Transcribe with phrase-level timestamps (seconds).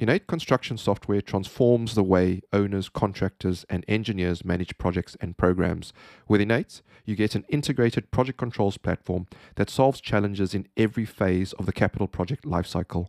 [0.00, 5.92] InEight construction software transforms the way owners, contractors, and engineers manage projects and programs.
[6.26, 11.52] With InEight, you get an integrated project controls platform that solves challenges in every phase
[11.54, 13.06] of the capital project lifecycle.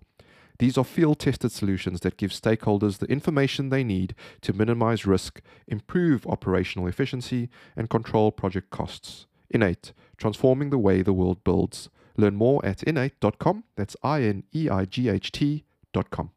[0.60, 5.42] These are field tested solutions that give stakeholders the information they need to minimize risk,
[5.68, 9.26] improve operational efficiency, and control project costs.
[9.54, 11.90] InEight, transforming the way the world builds.
[12.16, 13.64] Learn more at ineight.com.
[13.76, 16.32] That's I N E I G H T.com.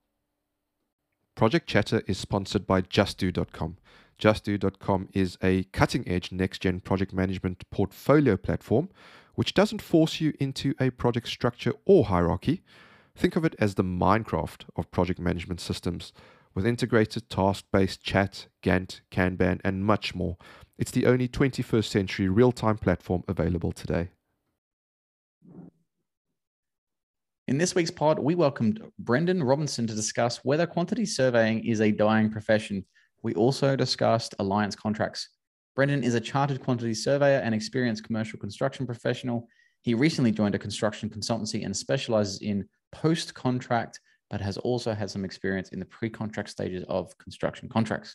[1.39, 3.77] Project Chatter is sponsored by JustDo.com.
[4.19, 8.89] JustDo.com is a cutting edge next gen project management portfolio platform
[9.37, 12.65] which doesn't force you into a project structure or hierarchy.
[13.15, 16.13] Think of it as the Minecraft of project management systems
[16.57, 20.39] with integrated task based chat, Gantt, Kanban, and much more.
[20.77, 24.09] It's the only 21st century real time platform available today.
[27.49, 31.91] In this week's pod, we welcomed Brendan Robinson to discuss whether quantity surveying is a
[31.91, 32.85] dying profession.
[33.23, 35.31] We also discussed alliance contracts.
[35.75, 39.49] Brendan is a chartered quantity surveyor and experienced commercial construction professional.
[39.81, 45.09] He recently joined a construction consultancy and specializes in post contract, but has also had
[45.09, 48.15] some experience in the pre contract stages of construction contracts.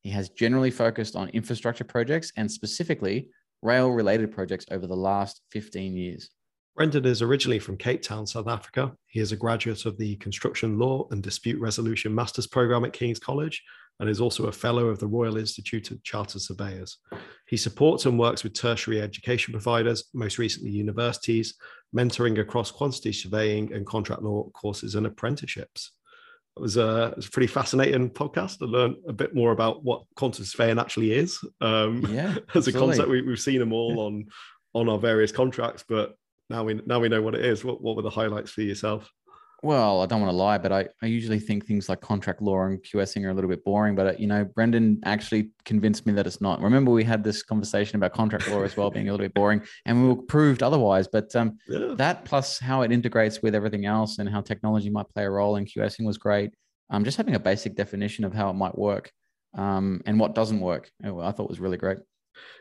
[0.00, 3.28] He has generally focused on infrastructure projects and specifically
[3.60, 6.30] rail related projects over the last 15 years.
[6.80, 8.90] Brendan is originally from Cape Town, South Africa.
[9.06, 13.18] He is a graduate of the Construction Law and Dispute Resolution Master's Program at King's
[13.18, 13.62] College
[13.98, 16.96] and is also a fellow of the Royal Institute of Chartered Surveyors.
[17.48, 21.54] He supports and works with tertiary education providers, most recently universities,
[21.94, 25.92] mentoring across quantity surveying and contract law courses and apprenticeships.
[26.56, 29.84] It was a, it was a pretty fascinating podcast to learn a bit more about
[29.84, 31.38] what quantity surveying actually is.
[31.60, 34.24] Um, Yeah, as a concept, we, we've seen them all on
[34.72, 36.14] on our various contracts, but
[36.50, 37.64] now we now we know what it is.
[37.64, 39.10] What what were the highlights for yourself?
[39.62, 42.62] Well, I don't want to lie, but I, I usually think things like contract law
[42.64, 43.94] and QSing are a little bit boring.
[43.94, 46.62] But, uh, you know, Brendan actually convinced me that it's not.
[46.62, 49.60] Remember, we had this conversation about contract law as well being a little bit boring,
[49.84, 51.08] and we were proved otherwise.
[51.08, 51.92] But um, Yeah.
[51.96, 55.56] that plus how it integrates with everything else and how technology might play a role
[55.56, 56.54] in QSing was great.
[56.88, 59.12] Um, just having a basic definition of how it might work
[59.58, 61.98] um, and what doesn't work, oh, I thought was really great.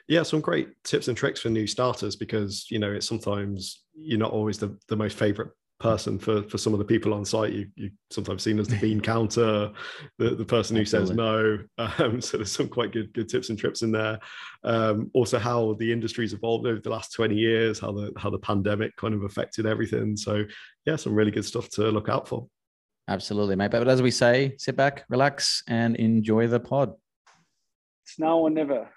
[0.07, 4.19] Yeah some great tips and tricks for new starters because you know it's sometimes you're
[4.19, 5.49] not always the, the most favorite
[5.79, 8.75] person for for some of the people on site you you sometimes seen as the
[8.79, 9.71] bean counter
[10.17, 13.57] the, the person who says no um, so there's some quite good good tips and
[13.57, 14.19] trips in there
[14.65, 18.39] um, also how the industry's evolved over the last 20 years how the how the
[18.39, 20.43] pandemic kind of affected everything so
[20.85, 22.45] yeah some really good stuff to look out for
[23.09, 23.71] Absolutely, mate.
[23.71, 26.93] But as we say, sit back, relax, and enjoy the pod.
[28.05, 28.87] It's now or never.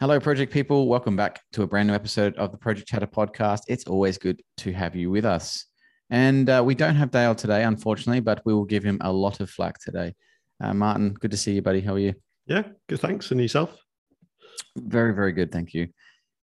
[0.00, 0.88] Hello, project people.
[0.88, 3.64] Welcome back to a brand new episode of the Project Chatter podcast.
[3.68, 5.66] It's always good to have you with us.
[6.08, 9.40] And uh, we don't have Dale today, unfortunately, but we will give him a lot
[9.40, 10.14] of flack today.
[10.58, 11.82] Uh, Martin, good to see you, buddy.
[11.82, 12.14] How are you?
[12.46, 13.76] yeah good thanks and yourself
[14.74, 15.52] Very, very good.
[15.52, 15.88] Thank you.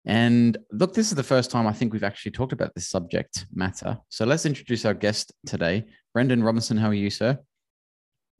[0.03, 3.45] And look, this is the first time I think we've actually talked about this subject
[3.53, 3.97] matter.
[4.09, 5.85] So let's introduce our guest today.
[6.13, 7.39] Brendan Robinson, how are you, sir?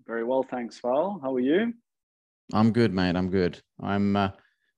[0.06, 1.22] Very well, thanks, Val.
[1.24, 1.74] How are you?
[2.52, 3.16] I'm good, mate.
[3.16, 3.62] I'm good.
[3.82, 4.32] I'm uh,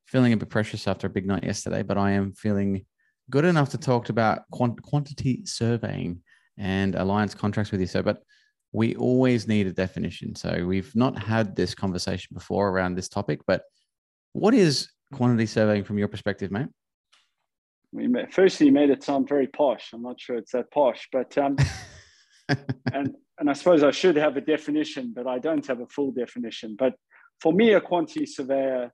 [0.07, 2.85] feeling a bit precious after a big night yesterday, but I am feeling
[3.29, 6.22] good enough to talk about quant- quantity surveying
[6.57, 7.88] and alliance contracts with you.
[7.88, 8.01] sir.
[8.01, 8.23] but
[8.72, 10.35] we always need a definition.
[10.35, 13.63] So we've not had this conversation before around this topic, but
[14.34, 16.68] what is quantity surveying from your perspective, mate?
[17.91, 19.91] We firstly you made it sound very posh.
[19.94, 21.56] I'm not sure it's that posh, but um,
[22.94, 26.12] and and I suppose I should have a definition, but I don't have a full
[26.12, 26.75] definition.
[26.77, 26.95] But
[27.39, 28.92] for me, a quantity surveyor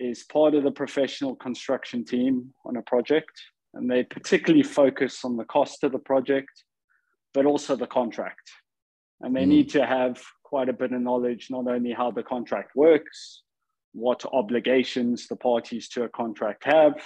[0.00, 3.32] is part of the professional construction team on a project,
[3.74, 6.64] and they particularly focus on the cost of the project,
[7.34, 8.50] but also the contract.
[9.20, 9.48] And they Mm.
[9.48, 13.42] need to have quite a bit of knowledge, not only how the contract works,
[13.92, 17.04] what obligations the parties to a contract have,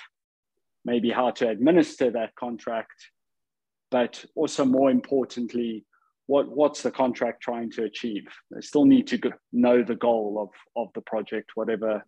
[0.84, 3.10] maybe how to administer that contract,
[3.90, 5.84] but also more importantly,
[6.26, 8.26] what, what's the contract trying to achieve?
[8.50, 9.18] They still need to
[9.52, 10.50] know the goal of,
[10.82, 12.04] of the project, whatever,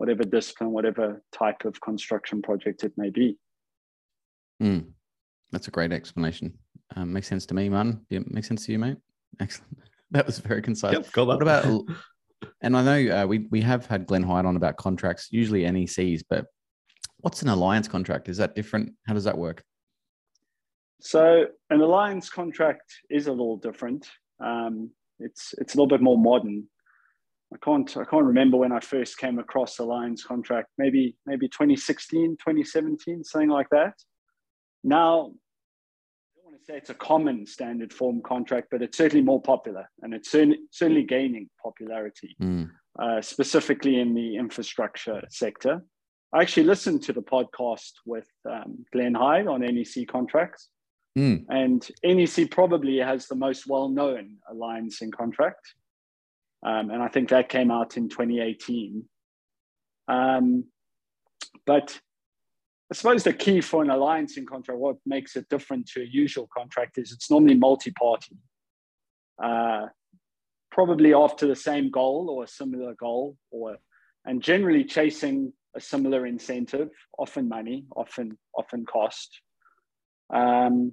[0.00, 3.36] whatever discipline, whatever type of construction project it may be.
[4.62, 4.86] Mm,
[5.52, 6.54] that's a great explanation.
[6.96, 8.00] Um, makes sense to me, man.
[8.08, 8.96] Yeah, makes sense to you, mate.
[9.38, 9.78] Excellent.
[10.12, 10.94] That was very concise.
[10.94, 11.34] Yep, got that.
[11.34, 11.84] What about
[12.62, 16.24] And I know uh, we we have had Glenn Hyde on about contracts, usually NECs,
[16.28, 16.46] but
[17.18, 18.28] what's an alliance contract?
[18.28, 18.92] Is that different?
[19.06, 19.62] How does that work?
[21.00, 24.08] So an alliance contract is a little different.
[24.40, 26.66] Um, it's it's a little bit more modern.
[27.52, 30.68] I can't I can't remember when I first came across alliance contract.
[30.78, 33.94] Maybe maybe 2016, 2017, something like that.
[34.84, 39.24] Now, I don't want to say it's a common standard form contract, but it's certainly
[39.24, 42.70] more popular, and it's certainly, certainly gaining popularity, Mm.
[42.98, 45.84] uh, specifically in the infrastructure sector.
[46.32, 50.68] I actually listened to the podcast with um, Glenn Hyde on NEC contracts.
[51.18, 51.44] Mm.
[51.48, 55.74] And NEC probably has the most well-known alliance in contract.
[56.62, 59.04] Um, and I think that came out in 2018.
[60.08, 60.64] Um,
[61.66, 61.98] but
[62.90, 66.04] I suppose the key for an alliance in contract, what makes it different to a
[66.04, 68.36] usual contract is it's normally multi-party.
[69.42, 69.86] Uh,
[70.70, 73.76] probably after the same goal or a similar goal, or
[74.24, 79.40] and generally chasing a similar incentive, often money, often often cost.
[80.32, 80.92] Um,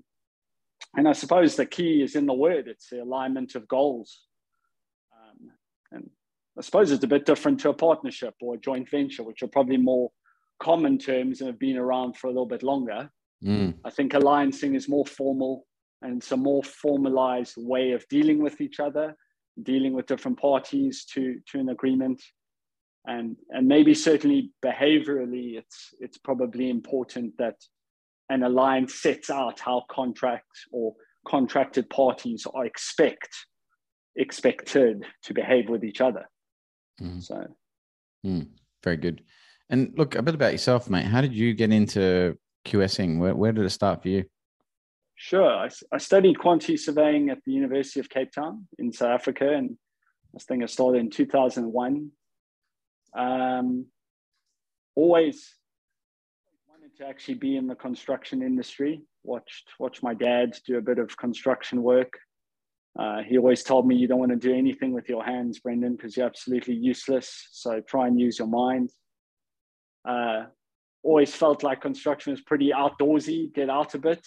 [0.96, 4.27] and I suppose the key is in the word, it's the alignment of goals.
[5.92, 6.10] And
[6.58, 9.48] I suppose it's a bit different to a partnership or a joint venture, which are
[9.48, 10.12] probably more
[10.60, 13.10] common terms and have been around for a little bit longer.
[13.44, 13.76] Mm.
[13.86, 15.66] I think alliancing is more formal
[16.02, 19.16] and it's a more formalized way of dealing with each other,
[19.62, 22.22] dealing with different parties to, to an agreement.
[23.06, 27.56] And, and maybe certainly behaviorally, it's, it's probably important that
[28.30, 30.94] an alliance sets out how contracts or
[31.28, 33.30] contracted parties are expect
[34.18, 36.28] expected to behave with each other.
[37.00, 37.22] Mhm.
[37.22, 37.56] So
[38.26, 38.48] Mm.
[38.84, 39.24] Very good.
[39.70, 41.06] And look a bit about yourself, mate.
[41.06, 43.20] How did you get into QSing?
[43.20, 44.26] Where, where did it start for you?
[45.16, 45.68] Sure.
[45.92, 49.78] I studied quantity surveying at the University of Cape Town in South Africa, and
[50.36, 52.12] I think I started in 2001.
[53.16, 53.88] Um,
[54.96, 55.56] always
[56.70, 59.02] wanted to actually be in the construction industry.
[59.24, 62.20] Watched watched my dad do a bit of construction work.
[62.98, 65.96] Uh, he always told me you don't want to do anything with your hands, Brendan,
[65.96, 67.48] because you're absolutely useless.
[67.52, 68.92] So try and use your mind.
[70.08, 70.46] Uh,
[71.04, 73.54] always felt like construction was pretty outdoorsy.
[73.54, 74.26] Get out a bit.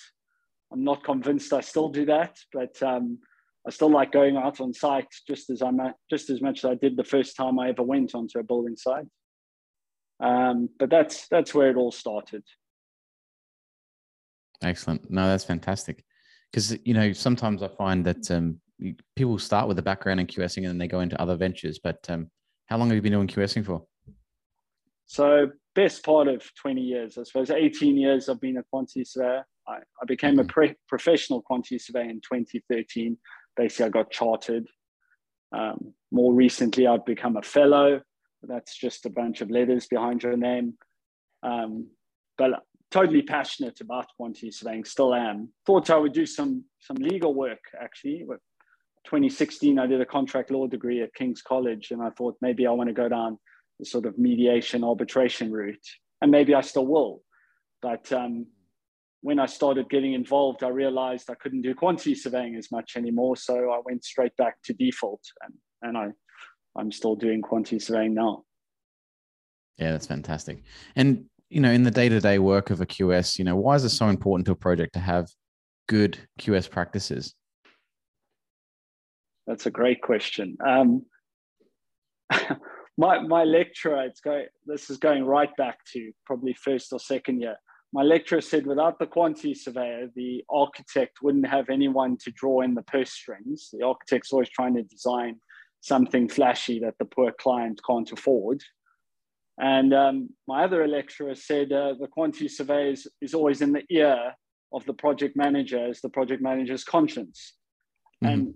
[0.73, 3.19] I'm not convinced I still do that, but um,
[3.67, 6.71] I still like going out on site just as I'm at, just as much as
[6.71, 9.07] I did the first time I ever went onto a building site.
[10.23, 12.45] Um, but that's that's where it all started.
[14.63, 15.11] Excellent.
[15.11, 16.05] No, that's fantastic.
[16.51, 18.61] Because you know, sometimes I find that um,
[19.17, 21.79] people start with a background in QSing and then they go into other ventures.
[21.83, 22.29] But um,
[22.67, 23.85] how long have you been doing QSing for?
[25.07, 29.45] So best part of 20 years, I suppose 18 years I've been a quantity surveyor.
[29.67, 33.17] I, I became a pre- professional quantity surveyor in 2013.
[33.57, 34.69] Basically, I got chartered.
[35.53, 38.01] Um, more recently, I've become a fellow.
[38.43, 40.75] That's just a bunch of letters behind your name.
[41.43, 41.89] Um,
[42.39, 45.51] but totally passionate about quantity surveying, still am.
[45.67, 48.25] Thought I would do some some legal work actually.
[48.25, 48.41] With
[49.05, 52.71] 2016, I did a contract law degree at King's College, and I thought maybe I
[52.71, 53.39] want to go down
[53.79, 55.87] the sort of mediation arbitration route,
[56.21, 57.23] and maybe I still will.
[57.81, 58.47] But um,
[59.23, 63.37] when I started getting involved, I realized I couldn't do quantity surveying as much anymore,
[63.37, 66.09] so I went straight back to default, and and I
[66.77, 68.45] I'm still doing quantity surveying now.
[69.79, 70.63] Yeah, that's fantastic.
[70.95, 73.91] And you know, in the day-to-day work of a QS, you know, why is it
[73.91, 75.29] so important to a project to have
[75.89, 77.35] good QS practices?
[79.49, 80.57] That's a great question.
[80.65, 81.05] Um,
[82.97, 84.47] my my lecturer, it's going.
[84.65, 87.57] This is going right back to probably first or second year.
[87.93, 92.75] My lecturer said, without the quantity surveyor, the architect wouldn't have anyone to draw in
[92.75, 93.71] the purse strings.
[93.73, 95.41] The architect's always trying to design
[95.81, 98.63] something flashy that the poor client can't afford.
[99.61, 103.85] And um, my other lecturer said uh, the quantity surveyor is, is always in the
[103.91, 104.33] ear
[104.73, 107.55] of the project manager as the project manager's conscience.
[108.25, 108.33] Mhm.
[108.33, 108.55] And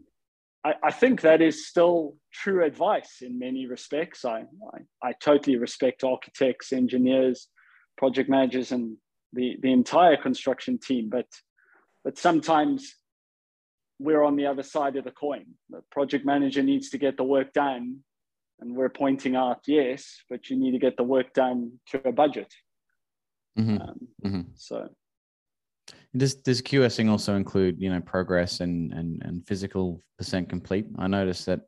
[0.64, 4.24] I, I think that is still true advice in many respects.
[4.24, 4.44] I,
[4.74, 7.48] I, I totally respect architects, engineers,
[7.98, 8.96] project managers, and
[9.34, 11.10] the, the entire construction team.
[11.10, 11.26] But,
[12.02, 12.94] but sometimes
[13.98, 15.44] we're on the other side of the coin.
[15.68, 17.98] The project manager needs to get the work done.
[18.60, 22.12] And we're pointing out, yes, but you need to get the work done to a
[22.12, 22.52] budget.
[23.58, 24.46] Mhm, Um, mhm.
[24.54, 24.88] so
[26.16, 30.86] Does does QSing also include you know progress and and and physical percent complete?
[30.98, 31.60] I noticed that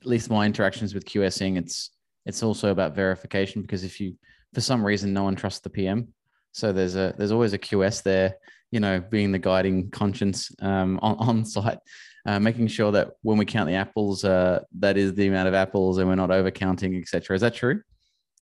[0.00, 1.90] at least my interactions with QSing, it's
[2.26, 4.16] it's also about verification because if you
[4.54, 6.08] for some reason no one trusts the PM,
[6.52, 8.36] so there's a there's always a QS there,
[8.70, 11.78] you know, being the guiding conscience um, on on site.
[12.26, 15.54] Uh, making sure that when we count the apples, uh, that is the amount of
[15.54, 17.34] apples, and we're not overcounting, etc.
[17.34, 17.82] Is that true?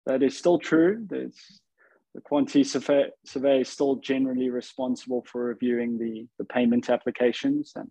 [0.05, 1.05] That is still true.
[1.09, 1.61] There's,
[2.15, 7.89] the quantity survey, survey is still generally responsible for reviewing the, the payment applications and,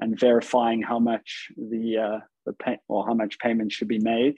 [0.00, 4.36] and verifying how much the uh, the pay, or how much payment should be made.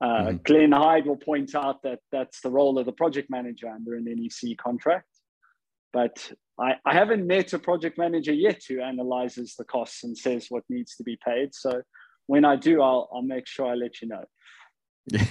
[0.00, 0.36] Uh, mm-hmm.
[0.44, 4.04] Glenn Hyde will point out that that's the role of the project manager under an
[4.06, 5.08] NEC contract.
[5.92, 10.46] But I, I haven't met a project manager yet who analyzes the costs and says
[10.48, 11.54] what needs to be paid.
[11.54, 11.82] So
[12.26, 14.24] when I do, I'll, I'll make sure I let you know.
[15.10, 15.26] Yeah,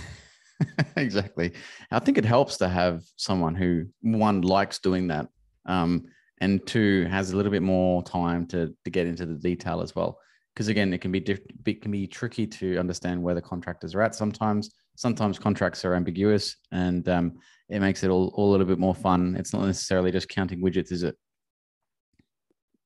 [0.98, 1.54] exactly.
[1.92, 5.28] I think it helps to have someone who, one, likes doing that,
[5.66, 6.06] um,
[6.42, 9.96] and two, has a little bit more time to, to get into the detail as
[9.96, 10.20] well
[10.54, 13.96] because again, it can be diff- it can be tricky to understand where the contractors
[13.96, 14.16] are at.
[14.16, 17.34] Sometimes, sometimes contracts are ambiguous, and um,
[17.70, 19.36] it makes it all, all a little bit more fun.
[19.38, 21.16] It's not necessarily just counting widgets, is it?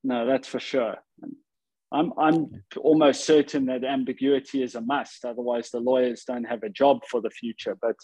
[0.02, 0.96] No, that's for sure.
[1.92, 5.24] I'm I'm almost certain that ambiguity is a must.
[5.24, 7.76] Otherwise, the lawyers don't have a job for the future.
[7.80, 7.96] But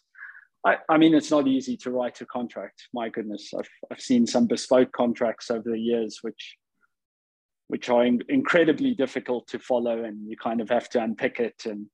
[0.67, 2.85] I, I mean, it's not easy to write a contract.
[2.93, 6.57] My goodness, I've I've seen some bespoke contracts over the years, which
[7.69, 11.67] which are in, incredibly difficult to follow, and you kind of have to unpick it
[11.67, 11.87] and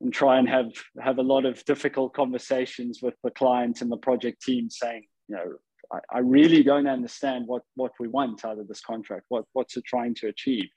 [0.00, 3.98] and try and have have a lot of difficult conversations with the client and the
[3.98, 5.52] project team, saying, you know,
[5.92, 9.26] I, I really don't understand what what we want out of this contract.
[9.28, 10.70] What what's it trying to achieve?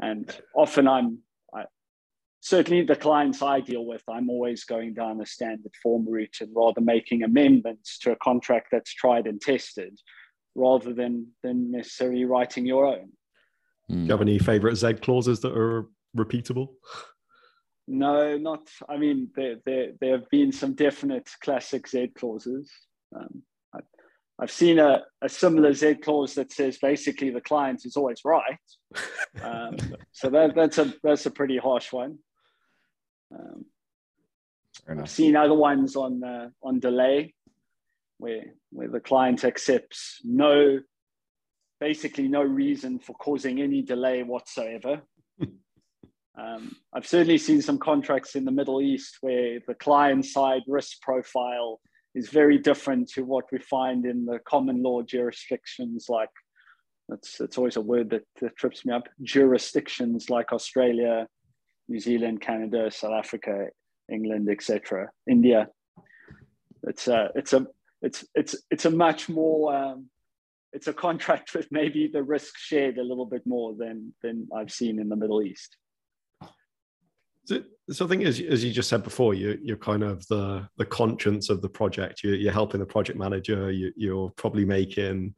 [0.00, 1.18] And often I'm
[1.54, 1.64] I,
[2.40, 6.50] certainly the clients I deal with, I'm always going down a standard form route and
[6.54, 9.98] rather making amendments to a contract that's tried and tested,
[10.54, 13.10] rather than than necessarily writing your own.
[13.88, 15.86] Do you have any favorite Z clauses that are
[16.16, 16.68] repeatable?
[17.88, 18.68] No, not.
[18.88, 22.70] I mean, there there there have been some definite classic Z clauses.
[23.14, 23.42] Um,
[23.74, 23.80] I,
[24.40, 28.58] have seen a, a similar Z clause that says basically the client is always right.
[29.42, 29.76] Um,
[30.12, 32.18] so that that's a that's a pretty harsh one.
[33.34, 33.66] Um,
[34.88, 37.34] I've seen other ones on uh, on delay,
[38.18, 40.80] where where the client accepts no
[41.82, 45.02] basically no reason for causing any delay whatsoever.
[46.38, 51.00] um, I've certainly seen some contracts in the Middle East where the client side risk
[51.02, 51.80] profile
[52.14, 56.30] is very different to what we find in the common law jurisdictions like
[57.08, 61.26] that's it's always a word that, that trips me up jurisdictions like Australia,
[61.88, 63.66] New Zealand, Canada, South Africa,
[64.08, 65.10] England, etc.
[65.28, 65.66] India.
[66.84, 67.66] It's a it's a
[68.02, 70.08] it's it's it's a much more um,
[70.72, 74.72] it's a contract with maybe the risk shared a little bit more than than I've
[74.72, 75.76] seen in the Middle East.
[77.44, 77.60] So,
[77.90, 80.86] so I think as, as you just said before, you, you're kind of the the
[80.86, 82.22] conscience of the project.
[82.22, 83.70] You're, you're helping the project manager.
[83.70, 85.34] You, you're probably making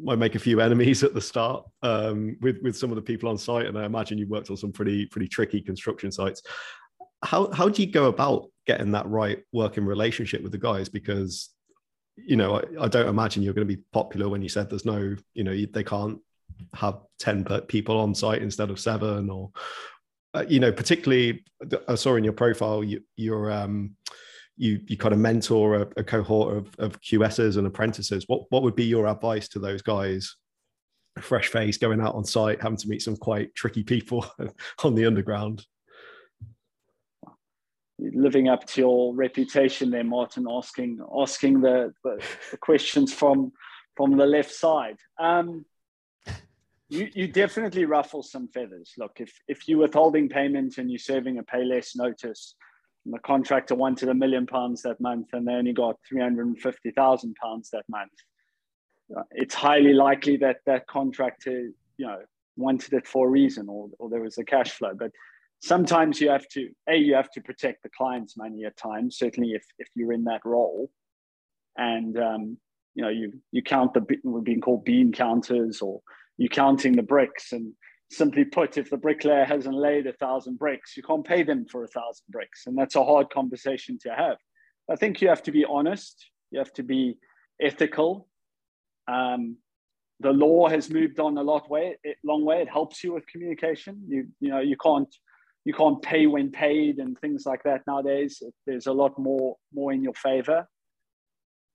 [0.00, 3.28] might make a few enemies at the start um, with with some of the people
[3.28, 6.42] on site, and I imagine you worked on some pretty pretty tricky construction sites.
[7.24, 10.88] How how do you go about getting that right working relationship with the guys?
[10.88, 11.50] Because
[12.16, 14.84] you know, I, I, don't imagine you're going to be popular when you said there's
[14.84, 16.18] no, you know, they can't
[16.74, 19.50] have 10 people on site instead of seven or,
[20.34, 21.44] uh, you know, particularly
[21.88, 23.96] I saw in your profile, you, you're, um,
[24.56, 28.24] you, you kind of mentor a, a cohort of, of QSs and apprentices.
[28.28, 30.36] What, what would be your advice to those guys?
[31.20, 34.26] Fresh face going out on site, having to meet some quite tricky people
[34.84, 35.64] on the underground
[38.14, 43.52] living up to your reputation there, Martin, asking asking the, the, the questions from
[43.96, 44.96] from the left side.
[45.18, 45.64] Um,
[46.88, 48.92] you, you definitely ruffle some feathers.
[48.98, 52.54] Look, if if you're withholding payment and you're serving a pay less notice,
[53.04, 56.46] and the contractor wanted a million pounds that month and they only got three hundred
[56.46, 58.12] and fifty thousand pounds that month,
[59.32, 62.20] it's highly likely that that contractor, you know,
[62.56, 64.92] wanted it for a reason or, or there was a cash flow.
[64.94, 65.10] But
[65.62, 69.52] sometimes you have to a you have to protect the client's money at times certainly
[69.52, 70.90] if, if you're in that role.
[71.76, 72.58] And um,
[72.94, 76.00] you know you you count the we're being called bean counters or
[76.36, 77.52] you counting the bricks.
[77.52, 77.72] And
[78.10, 81.82] simply put if the bricklayer hasn't laid a thousand bricks you can't pay them for
[81.84, 82.64] a thousand bricks.
[82.66, 84.36] And that's a hard conversation to have.
[84.90, 86.26] I think you have to be honest.
[86.50, 87.16] You have to be
[87.62, 88.28] ethical.
[89.08, 89.56] Um,
[90.20, 92.60] the law has moved on a lot way long way.
[92.60, 94.02] It helps you with communication.
[94.08, 95.08] You you know you can't
[95.64, 98.42] you can't pay when paid and things like that nowadays.
[98.66, 100.66] There's a lot more more in your favor.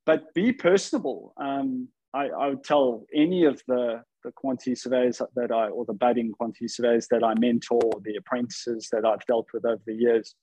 [0.06, 1.34] But be personable.
[1.38, 5.94] Um, I, I, would tell any of the the quantity surveyors that I or the
[5.94, 10.36] budding quantity surveyors that I mentor, the apprentices that I've dealt with over the years,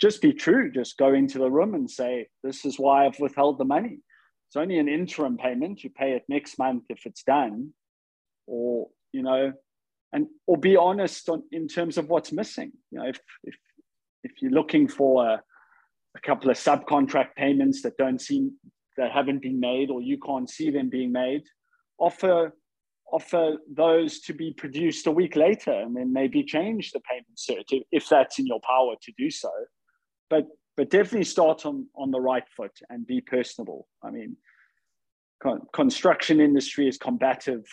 [0.00, 0.70] just be true.
[0.70, 4.00] Just go into the room and say, "This is why I've withheld the money."
[4.48, 5.82] It's only an interim payment.
[5.82, 7.72] You pay it next month if it's done,
[8.46, 9.52] or you know,
[10.14, 12.72] and or be honest on in terms of what's missing.
[12.90, 13.56] You know, if if
[14.22, 15.42] if you're looking for a,
[16.16, 18.52] a couple of subcontract payments that don't seem
[18.96, 21.42] that haven't been made or you can't see them being made,
[21.98, 22.54] offer
[23.12, 27.82] offer those to be produced a week later and then maybe change the payment cert
[27.92, 29.50] if that's in your power to do so.
[30.30, 33.88] But but definitely start on on the right foot and be personable.
[34.00, 34.36] I mean,
[35.42, 37.64] con- construction industry is combative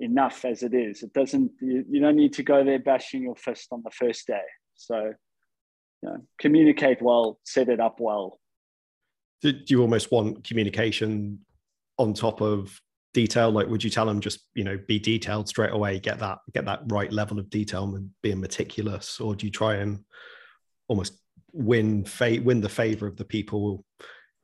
[0.00, 1.02] enough as it is.
[1.02, 1.52] It doesn't.
[1.60, 4.42] You, you don't need to go there bashing your fist on the first day.
[4.74, 5.12] So,
[6.02, 8.40] you know, communicate well, set it up well.
[9.42, 11.40] Do you almost want communication
[11.98, 12.78] on top of
[13.14, 13.50] detail?
[13.50, 16.64] Like, would you tell them just you know be detailed straight away, get that get
[16.64, 20.04] that right level of detail and being meticulous, or do you try and
[20.88, 21.20] almost
[21.52, 23.84] win fa- win the favor of the people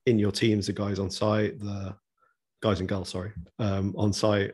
[0.06, 1.94] in your teams, the guys on site, the
[2.62, 4.52] guys and girls, sorry, um, on site,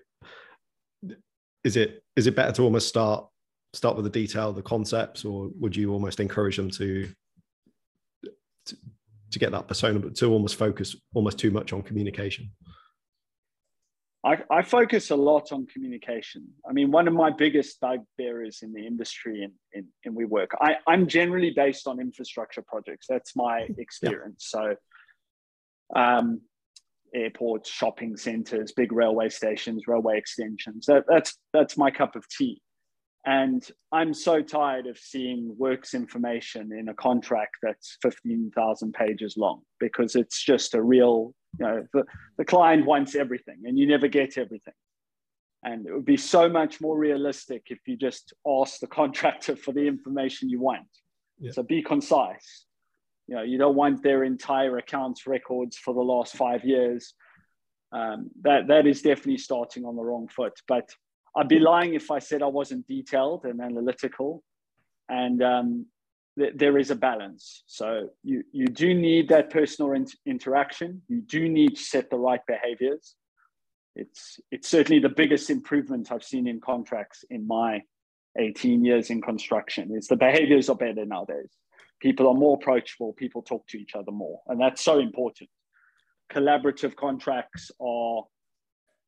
[1.64, 3.26] is it is it better to almost start
[3.74, 7.08] start with the detail, the concepts, or would you almost encourage them to
[8.66, 8.76] to,
[9.30, 12.50] to get that persona, but to almost focus almost too much on communication?
[14.24, 16.46] I, I, focus a lot on communication.
[16.68, 20.26] I mean, one of my biggest bugbears in the industry and in, in, in, we
[20.26, 23.06] work, I, I'm generally based on infrastructure projects.
[23.08, 24.48] That's my experience.
[24.54, 24.60] Yeah.
[24.60, 26.40] So um,
[27.14, 30.86] airports, shopping centers, big railway stations, railway extensions.
[30.86, 32.60] That, that's that's my cup of tea.
[33.24, 39.60] And I'm so tired of seeing works information in a contract that's 15,000 pages long
[39.78, 42.04] because it's just a real, you know, the,
[42.36, 44.74] the client wants everything and you never get everything.
[45.62, 49.70] And it would be so much more realistic if you just ask the contractor for
[49.70, 50.88] the information you want.
[51.38, 51.52] Yeah.
[51.52, 52.66] So be concise
[53.32, 57.14] you know you don't want their entire accounts records for the last five years.
[57.90, 60.88] Um, that that is definitely starting on the wrong foot but
[61.36, 64.42] i'd be lying if i said i wasn't detailed and analytical.
[65.08, 65.86] And um,
[66.38, 67.64] th- there is a balance.
[67.66, 71.02] So you you do need that personal in- interaction.
[71.08, 73.14] You do need to set the right behaviors.
[73.96, 77.82] It's it's certainly the biggest improvement i've seen in contracts in my
[78.38, 81.52] 18 years in construction is the behaviors are better nowadays
[82.02, 83.12] people are more approachable.
[83.12, 84.40] People talk to each other more.
[84.48, 85.48] And that's so important.
[86.30, 88.24] Collaborative contracts are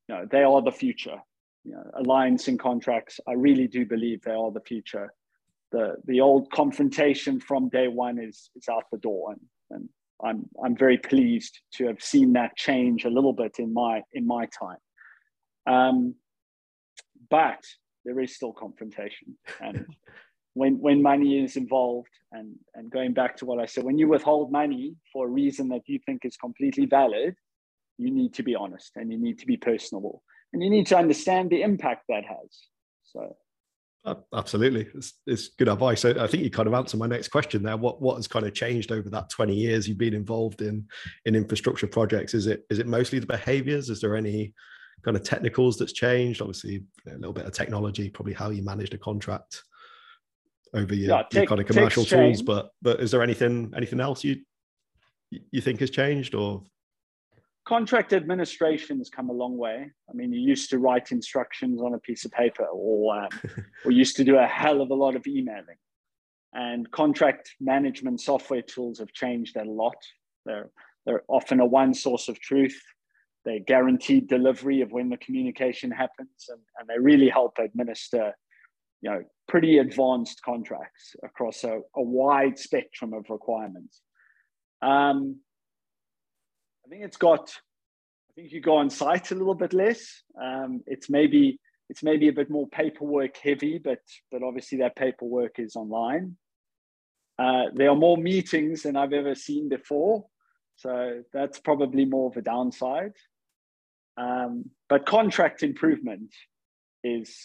[0.09, 1.19] you know they are the future.
[1.65, 5.13] You know contracts i really do believe they are the future.
[5.73, 9.33] The the old confrontation from day one is is out the door.
[9.33, 9.89] And, and
[10.23, 14.27] i'm i'm very pleased to have seen that change a little bit in my in
[14.27, 14.83] my time.
[15.67, 16.15] Um,
[17.31, 17.63] but
[18.05, 19.37] there is still confrontation.
[19.61, 19.87] And
[20.55, 24.09] when when money is involved and and going back to what i said when you
[24.09, 27.35] withhold money for a reason that you think is completely valid
[27.99, 30.23] you need to be honest and you need to be personable
[30.55, 32.61] and you need to understand the impact that has.
[33.03, 33.37] So.
[34.05, 34.87] Uh, absolutely.
[34.95, 36.01] It's, it's good advice.
[36.01, 37.77] So i think you kind of answered my next question there.
[37.77, 40.87] What what has kind of changed over that 20 years you've been involved in
[41.25, 42.35] in infrastructure projects?
[42.35, 43.91] Is it is it mostly the behaviors?
[43.91, 44.53] Is there any
[45.05, 46.43] kind of technicals that's changed?
[46.43, 49.63] Obviously a little bit of technology probably how you managed a contract
[50.75, 52.43] over your, yeah, take, your kind of commercial tools.
[52.43, 54.41] But but is there anything anything else you
[55.31, 56.63] you think has changed or?
[57.67, 59.91] Contract administration has come a long way.
[60.11, 63.29] I mean, you used to write instructions on a piece of paper, or um,
[63.87, 65.79] or used to do a hell of a lot of emailing.
[66.53, 69.97] And contract management software tools have changed a lot.
[70.45, 70.71] They're
[71.07, 72.79] they're often a one source of truth.
[73.47, 78.35] They guaranteed delivery of when the communication happens, and, and they really help administer
[79.05, 84.01] you know, pretty advanced contracts across a, a wide spectrum of requirements.
[84.81, 85.41] Um,
[86.87, 87.51] I think it's got,
[88.31, 90.23] I think you go on site a little bit less.
[90.43, 93.99] Um, it's maybe it's maybe a bit more paperwork heavy, but
[94.33, 96.37] but obviously that paperwork is online.
[97.39, 100.25] Uh, there are more meetings than I've ever seen before,
[100.77, 103.13] so that's probably more of a downside.
[104.17, 106.33] Um, but contract improvement
[107.03, 107.37] is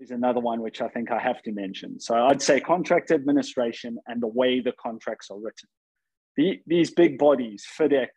[0.00, 2.00] is another one which I think I have to mention.
[2.00, 5.68] So I'd say contract administration and the way the contracts are written.
[6.36, 8.08] The, these big bodies, FIDIC,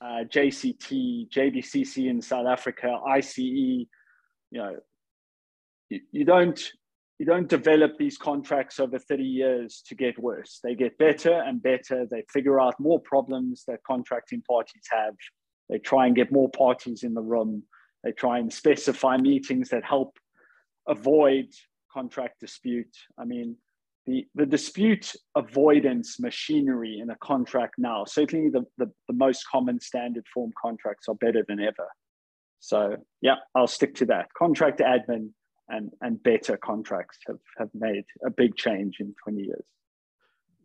[0.00, 3.86] uh, JCT, JBCC in South Africa, ICE, you
[4.52, 4.76] know,
[5.90, 6.72] you, you don't
[7.18, 10.58] you don't develop these contracts over 30 years to get worse.
[10.64, 12.06] They get better and better.
[12.10, 15.14] They figure out more problems that contracting parties have.
[15.70, 17.62] They try and get more parties in the room.
[18.02, 20.18] They try and specify meetings that help
[20.88, 21.46] avoid
[21.92, 22.94] contract dispute.
[23.18, 23.56] I mean,
[24.06, 29.80] the, the dispute avoidance machinery in a contract now, certainly the, the, the most common
[29.80, 31.88] standard form contracts are better than ever.
[32.60, 34.28] So yeah, I'll stick to that.
[34.36, 35.30] Contract admin,
[35.68, 39.64] and and better contracts have have made a big change in 20 years.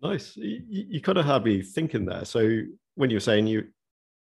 [0.02, 0.38] Nice.
[0.38, 2.24] You, you kind of had me thinking there.
[2.24, 2.62] So
[2.96, 3.68] when you were saying you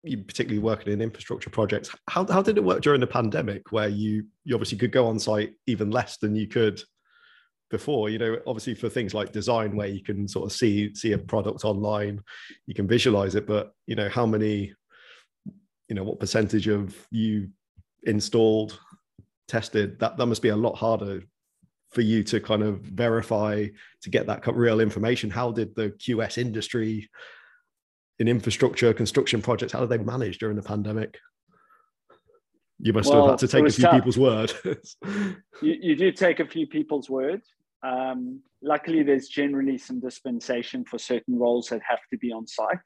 [0.04, 3.88] you particularly working in infrastructure projects, how how did it work during the pandemic, where
[3.88, 6.82] you you obviously could go on site even less than you could
[7.70, 8.10] before?
[8.10, 11.18] You know obviously for things like design where you can sort of see see a
[11.18, 12.22] product online
[12.66, 14.74] you can visualize it but you know how many
[15.90, 17.50] you know what percentage of you
[18.04, 18.80] installed
[19.48, 21.22] tested that that must be a lot harder
[21.92, 23.66] for you to kind of verify
[24.02, 25.30] to get that real information.
[25.30, 27.10] How did the qs industry
[28.20, 31.18] in infrastructure construction projects how did they manage during the pandemic
[32.80, 33.96] you must well, have had to take a few tough.
[33.96, 34.54] people's word
[35.62, 37.42] you, you do take a few people's word
[37.86, 42.78] um, luckily there's generally some dispensation for certain roles that have to be on site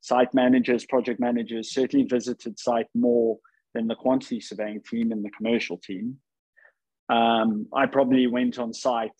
[0.00, 3.38] site managers project managers certainly visited site more
[3.76, 6.16] than the quantity surveying team and the commercial team.
[7.08, 9.10] Um, I probably went on site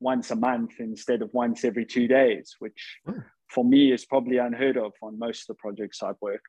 [0.00, 3.14] once a month instead of once every two days, which oh.
[3.50, 6.46] For me is probably unheard of on most of the projects I've worked.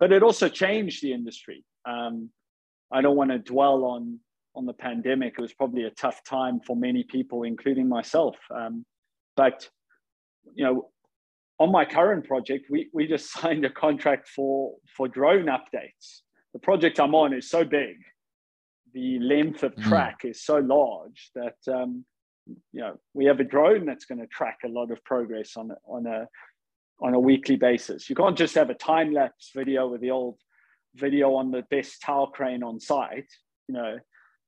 [0.00, 1.64] But it also changed the industry.
[1.86, 2.30] Um,
[2.92, 4.18] I don't want to dwell on
[4.56, 5.34] on the pandemic.
[5.36, 8.36] It was probably a tough time for many people, including myself.
[8.54, 8.84] Um,
[9.36, 9.68] but
[10.54, 10.90] you know,
[11.58, 16.22] on my current project, we we just signed a contract for for drone updates
[16.54, 17.96] the project I'm on is so big,
[18.94, 19.82] the length of hmm.
[19.82, 20.30] track mm.
[20.30, 22.04] is so large that um,
[22.46, 25.70] you know we have a drone that's going to track a lot of progress on
[25.86, 26.28] on a
[27.00, 28.08] on a weekly basis.
[28.08, 30.38] You can't just have a time lapse video with the old
[30.94, 33.26] video on the best tower crane on site.
[33.68, 33.98] You know,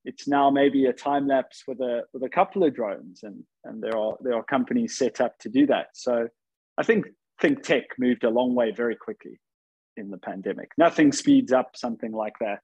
[0.05, 3.83] it's now maybe a time lapse with a with a couple of drones, and and
[3.83, 5.89] there are there are companies set up to do that.
[5.95, 6.29] So
[6.79, 7.07] I think
[7.41, 9.41] think tech moved a long way very quickly
[9.97, 10.71] in the pandemic.
[10.79, 12.63] Nothing speeds up something like that.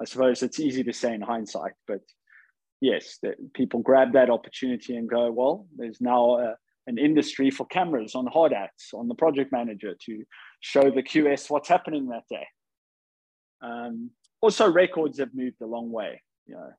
[0.00, 2.00] I suppose it's easy to say in hindsight, but
[2.82, 3.18] yes,
[3.54, 6.54] people grab that opportunity and go, well, there's now a,
[6.86, 10.24] an industry for cameras on hard hats on the project manager to
[10.60, 12.46] show the QS what's happening that day.
[13.62, 16.20] Um, also, records have moved a long way.
[16.46, 16.70] You know,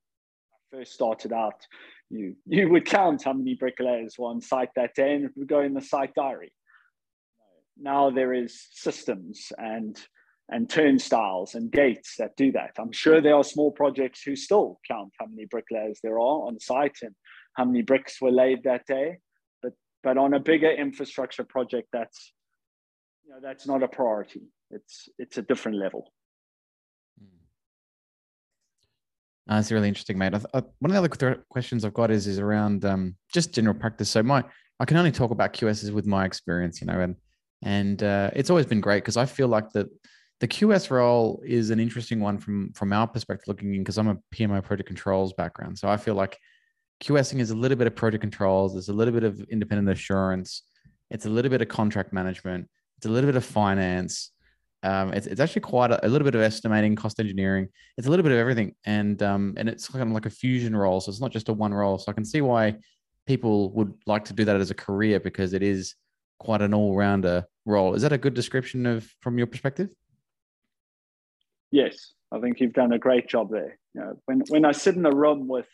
[0.72, 1.66] first started out,
[2.12, 5.48] you you would count how many bricklayers were on site that day, and it would
[5.48, 6.52] go in the site diary
[7.78, 10.00] now there is systems and
[10.50, 12.72] and turnstiles and gates that do that.
[12.78, 16.60] I'm sure there are small projects who still count how many bricklayers there are on
[16.60, 17.16] site and
[17.54, 19.18] how many bricks were laid that day.
[19.62, 22.34] But but on a bigger infrastructure project, that's
[23.26, 24.42] you know that's not a priority.
[24.70, 26.12] It's it's a different level.
[29.48, 30.34] that's really interesting, mate.
[30.34, 33.76] Uh, one of the other th- questions I've got is is around um, just general
[33.76, 34.10] practice.
[34.10, 34.44] So my
[34.80, 37.16] I can only talk about QSs with my experience, you know, and
[37.64, 39.90] and uh, it's always been great because I feel like the
[40.44, 44.10] the QS role is an interesting one from from our perspective looking in because I'm
[44.10, 46.38] a PMO project controls background, so I feel like
[47.02, 50.64] QSing is a little bit of project controls, there's a little bit of independent assurance,
[51.10, 54.32] it's a little bit of contract management, it's a little bit of finance.
[54.84, 57.70] Um, it's, it's actually quite a, a, little bit of estimating, cost engineering.
[57.98, 60.76] It's a little bit of everything, and um, and it's kind of like a fusion
[60.76, 61.00] role.
[61.00, 61.98] So it's not just a one role.
[61.98, 62.76] So I can see why
[63.26, 65.96] people would like to do that as a career because it is
[66.38, 67.94] quite an all rounder role.
[67.94, 69.88] Is that a good description of from your perspective?
[71.74, 73.80] Yes, I think you've done a great job there.
[73.96, 75.66] You know, when when I sit in a room with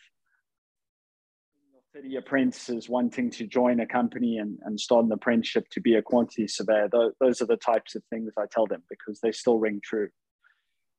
[1.94, 6.02] city apprentices wanting to join a company and, and start an apprenticeship to be a
[6.02, 9.58] quantity surveyor, those, those are the types of things I tell them because they still
[9.58, 10.08] ring true.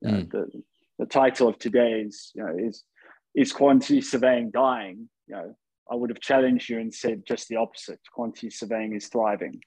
[0.05, 0.29] Mm.
[0.29, 0.45] the,
[0.99, 2.83] the title of today is, you know, is,
[3.33, 5.09] is quantity surveying dying?
[5.27, 5.55] You know,
[5.91, 8.01] I would have challenged you and said just the opposite.
[8.13, 9.61] Quantity surveying is thriving.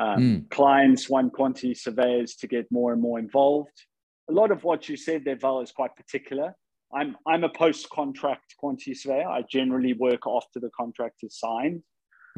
[0.00, 0.50] Um, mm.
[0.50, 3.82] Clients want quantity surveyors to get more and more involved.
[4.28, 6.54] A lot of what you said there, Val, is quite particular.
[6.94, 9.28] I'm, I'm a post contract quantity surveyor.
[9.28, 11.82] I generally work after the contract is signed.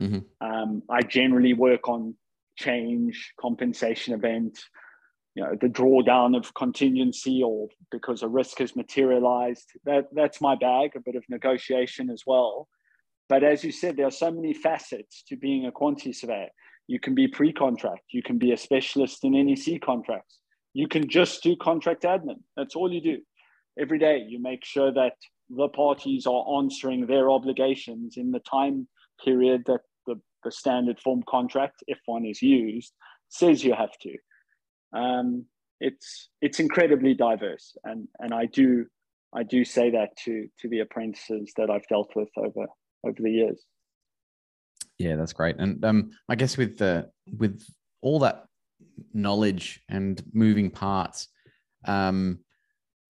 [0.01, 0.47] Mm-hmm.
[0.47, 2.15] Um, I generally work on
[2.57, 4.59] change, compensation event,
[5.35, 9.71] you know, the drawdown of contingency or because a risk has materialized.
[9.85, 12.69] That, that's my bag, a bit of negotiation as well.
[13.29, 16.49] But as you said, there are so many facets to being a quantity surveyor.
[16.87, 18.05] You can be pre-contract.
[18.13, 20.39] You can be a specialist in NEC contracts.
[20.77, 22.43] You can just do contract admin.
[22.55, 23.23] That's all you do.
[23.81, 25.15] Every day, you make sure that
[25.49, 28.87] the parties are answering their obligations in the time
[29.25, 32.93] period that the, the standard form contract, if one is used,
[33.31, 34.19] says you have to.
[34.93, 35.47] Um,
[35.81, 38.85] it's it's incredibly diverse, and and I do
[39.35, 42.67] I do say that to to the apprentices that I've dealt with over
[43.03, 43.65] over the years.
[44.99, 45.57] Yeah, that's great.
[45.59, 47.63] And um, I guess with the with
[48.03, 48.45] all that
[49.13, 51.29] knowledge and moving parts,
[51.85, 52.41] um,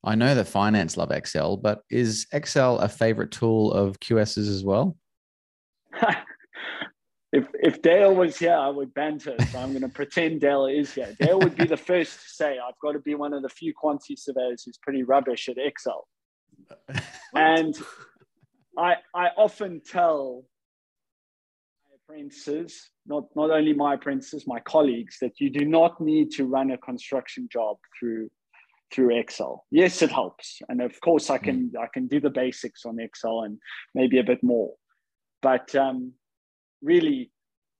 [0.05, 4.65] I know that finance love Excel, but is Excel a favorite tool of QSs as
[4.65, 4.97] well?
[7.33, 9.35] if if Dale was here, I would banter.
[9.51, 11.15] So I'm going to pretend Dale is here.
[11.19, 13.75] Dale would be the first to say, "I've got to be one of the few
[13.75, 16.07] quantity surveyors who's pretty rubbish at Excel."
[17.35, 17.77] and
[18.79, 20.45] I I often tell
[22.09, 26.71] apprentices, not not only my apprentices, my colleagues, that you do not need to run
[26.71, 28.31] a construction job through
[28.93, 29.65] through Excel.
[29.71, 31.81] Yes, it helps, and of course I can mm.
[31.81, 33.59] I can do the basics on Excel and
[33.95, 34.75] maybe a bit more,
[35.43, 36.13] but um,
[36.83, 37.31] really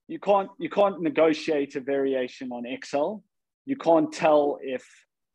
[0.09, 3.23] you can't you can't negotiate a variation on Excel.
[3.65, 4.85] You can't tell if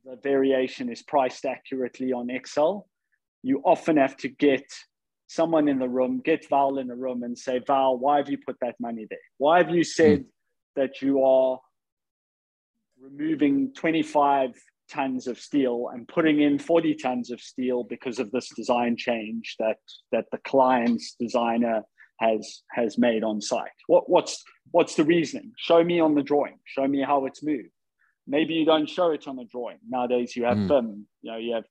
[0.06, 2.88] the variation is priced accurately on Excel.
[3.44, 4.64] You often have to get
[5.32, 8.38] someone in the room, get Val in the room and say, Val, why have you
[8.38, 9.20] put that money there?
[9.38, 10.26] Why have you said mm.
[10.76, 11.60] that you are
[13.02, 14.52] removing 25
[14.90, 19.56] tons of steel and putting in 40 tons of steel because of this design change
[19.58, 19.78] that
[20.12, 21.84] that the client's designer
[22.20, 26.60] has has made on site what what's what's the reasoning show me on the drawing
[26.66, 27.70] show me how it's moved
[28.28, 30.68] maybe you don't show it on the drawing nowadays you have mm.
[30.68, 31.64] BIM you know you have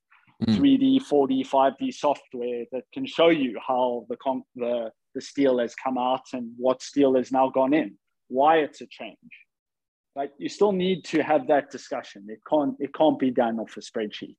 [0.43, 0.57] mm.
[0.57, 5.75] 3d 4d 5d software that can show you how the con- the the steel has
[5.75, 7.97] come out and what steel has now gone in
[8.29, 9.17] why it's a change
[10.15, 12.25] but you still need to have that discussion.
[12.27, 14.37] It can't it can't be done off a spreadsheet.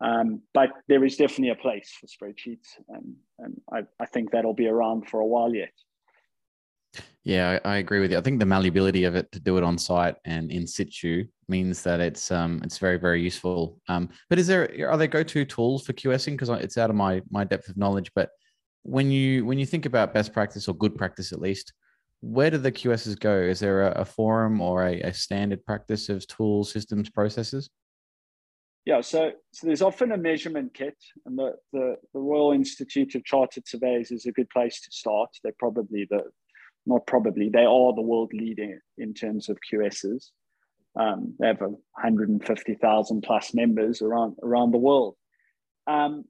[0.00, 4.54] Um, but there is definitely a place for spreadsheets, and, and I, I think that'll
[4.54, 5.72] be around for a while yet.
[7.24, 8.18] Yeah, I, I, agree with you.
[8.18, 11.82] I think the malleability of it to do it on site and in situ means
[11.82, 13.78] that it's um it's very very useful.
[13.88, 16.96] Um, but is there are there go to tools for QSing because it's out of
[16.96, 18.10] my my depth of knowledge.
[18.14, 18.30] But
[18.82, 21.72] when you when you think about best practice or good practice at least,
[22.20, 23.36] where do the QSs go?
[23.36, 27.70] Is there a, a forum or a, a, standard practice of tools, systems, processes?
[28.84, 33.24] Yeah, so, so there's often a measurement kit, and the, the, the Royal Institute of
[33.24, 35.28] Chartered Surveyors is a good place to start.
[35.42, 36.22] They're probably the,
[36.88, 40.30] not probably, they are the world leader in terms of QSs.
[40.98, 45.14] Um, they have 150,000 plus members around, around the world.
[45.86, 46.24] Um,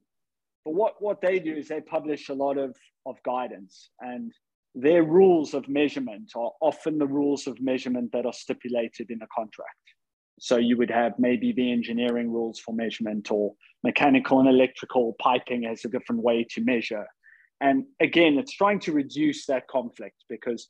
[0.65, 4.31] but what, what they do is they publish a lot of, of guidance and
[4.75, 9.27] their rules of measurement are often the rules of measurement that are stipulated in a
[9.35, 9.75] contract.
[10.39, 15.63] So you would have maybe the engineering rules for measurement or mechanical and electrical piping
[15.63, 17.05] has a different way to measure.
[17.61, 20.69] And again, it's trying to reduce that conflict because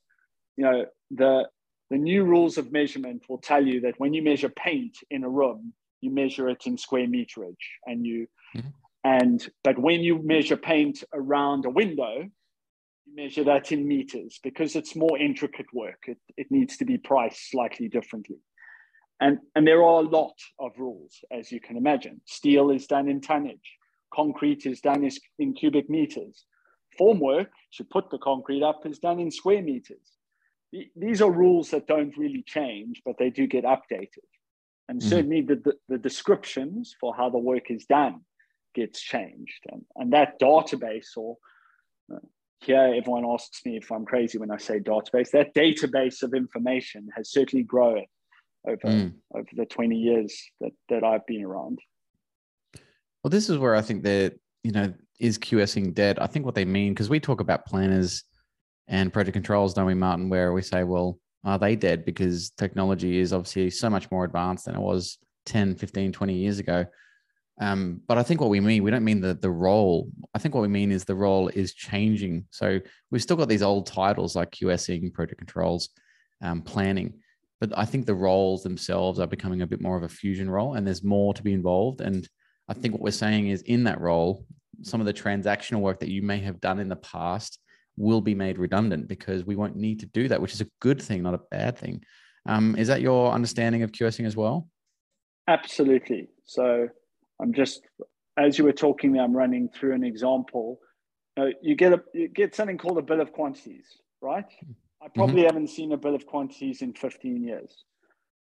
[0.58, 1.47] you know the
[1.89, 5.30] the new rules of measurement will tell you that when you measure paint in a
[5.30, 8.69] room, you measure it in square meterage and you mm-hmm.
[9.04, 12.30] and but when you measure paint around a window,
[13.06, 16.04] you measure that in meters because it's more intricate work.
[16.08, 18.38] It, it needs to be priced slightly differently.
[19.21, 22.21] And, and there are a lot of rules, as you can imagine.
[22.25, 23.78] Steel is done in tonnage,
[24.13, 26.45] concrete is done is in cubic meters.
[26.99, 30.17] Formwork to put the concrete up is done in square meters.
[30.95, 34.27] These are rules that don't really change, but they do get updated.
[34.88, 35.09] And mm-hmm.
[35.09, 38.21] certainly the, the, the descriptions for how the work is done
[38.75, 39.65] gets changed.
[39.71, 41.38] And, and that database or
[42.62, 45.31] here everyone asks me if I'm crazy when I say database.
[45.31, 48.05] That database of information has certainly grown
[48.67, 49.13] over mm.
[49.33, 51.79] over the 20 years that, that I've been around.
[53.23, 56.19] Well, this is where I think that, you know, is QSing dead?
[56.19, 58.23] I think what they mean, because we talk about planners
[58.88, 62.05] and project controls, don't we, Martin, where we say, well, are they dead?
[62.05, 66.60] Because technology is obviously so much more advanced than it was 10, 15, 20 years
[66.60, 66.86] ago.
[67.62, 70.10] Um, but I think what we mean, we don't mean the the role.
[70.34, 72.45] I think what we mean is the role is changing.
[72.51, 72.79] So
[73.12, 75.89] we've still got these old titles like QSing, project controls,
[76.41, 77.15] um, planning,
[77.60, 80.75] but I think the roles themselves are becoming a bit more of a fusion role,
[80.75, 81.99] and there's more to be involved.
[81.99, 82.27] And
[82.69, 84.45] I think what we're saying is in that role,
[84.83, 87.59] some of the transactional work that you may have done in the past
[87.97, 91.01] will be made redundant because we won't need to do that, which is a good
[91.01, 92.01] thing, not a bad thing.
[92.45, 94.67] Um, is that your understanding of QSing as well?
[95.47, 96.29] Absolutely.
[96.45, 96.87] So
[97.41, 97.81] I'm just
[98.37, 100.79] as you were talking there, I'm running through an example.
[101.37, 103.85] Uh, you get a you get something called a bill of quantities,
[104.21, 104.45] right?
[105.01, 105.45] I probably mm-hmm.
[105.45, 107.83] haven't seen a bill of quantities in 15 years.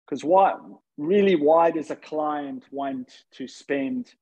[0.06, 0.56] Because why
[0.98, 4.13] really why does a client want to spend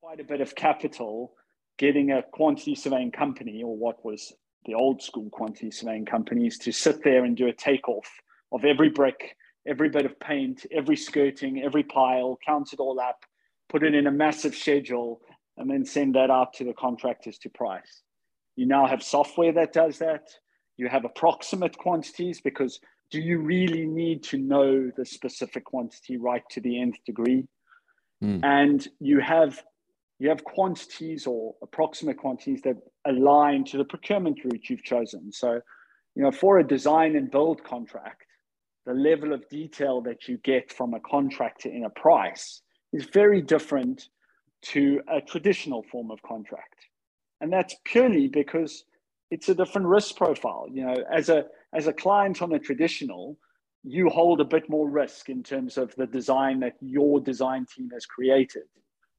[0.00, 1.34] quite a bit of capital
[1.78, 4.32] getting a quantity surveying company or what was
[4.66, 8.08] the old school quantity surveying companies to sit there and do a takeoff
[8.52, 9.36] of every brick,
[9.66, 13.24] every bit of paint, every skirting, every pile, count it all up,
[13.68, 15.20] put it in a massive schedule,
[15.56, 18.02] and then send that out to the contractors to price.
[18.56, 20.28] You now have software that does that.
[20.76, 26.42] You have approximate quantities because do you really need to know the specific quantity right
[26.50, 27.46] to the nth degree?
[28.22, 28.40] Mm.
[28.42, 29.62] and you have
[30.18, 32.76] you have quantities or approximate quantities that
[33.06, 35.30] align to the procurement route you've chosen.
[35.32, 35.60] So,
[36.14, 38.24] you know, for a design and build contract,
[38.84, 43.42] the level of detail that you get from a contractor in a price is very
[43.42, 44.08] different
[44.62, 46.86] to a traditional form of contract.
[47.40, 48.84] And that's purely because
[49.30, 50.66] it's a different risk profile.
[50.70, 53.36] You know, as a as a client on a traditional,
[53.84, 57.90] you hold a bit more risk in terms of the design that your design team
[57.92, 58.64] has created.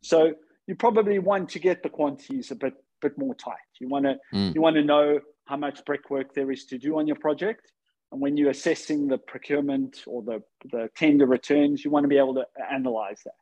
[0.01, 0.33] So
[0.69, 3.69] you probably want to get the quantities a bit bit more tight.
[3.79, 4.53] You want to Mm.
[4.53, 7.71] you want to know how much brickwork there is to do on your project.
[8.11, 12.19] And when you're assessing the procurement or the, the tender returns, you want to be
[12.19, 12.45] able to
[12.77, 13.39] analyze that.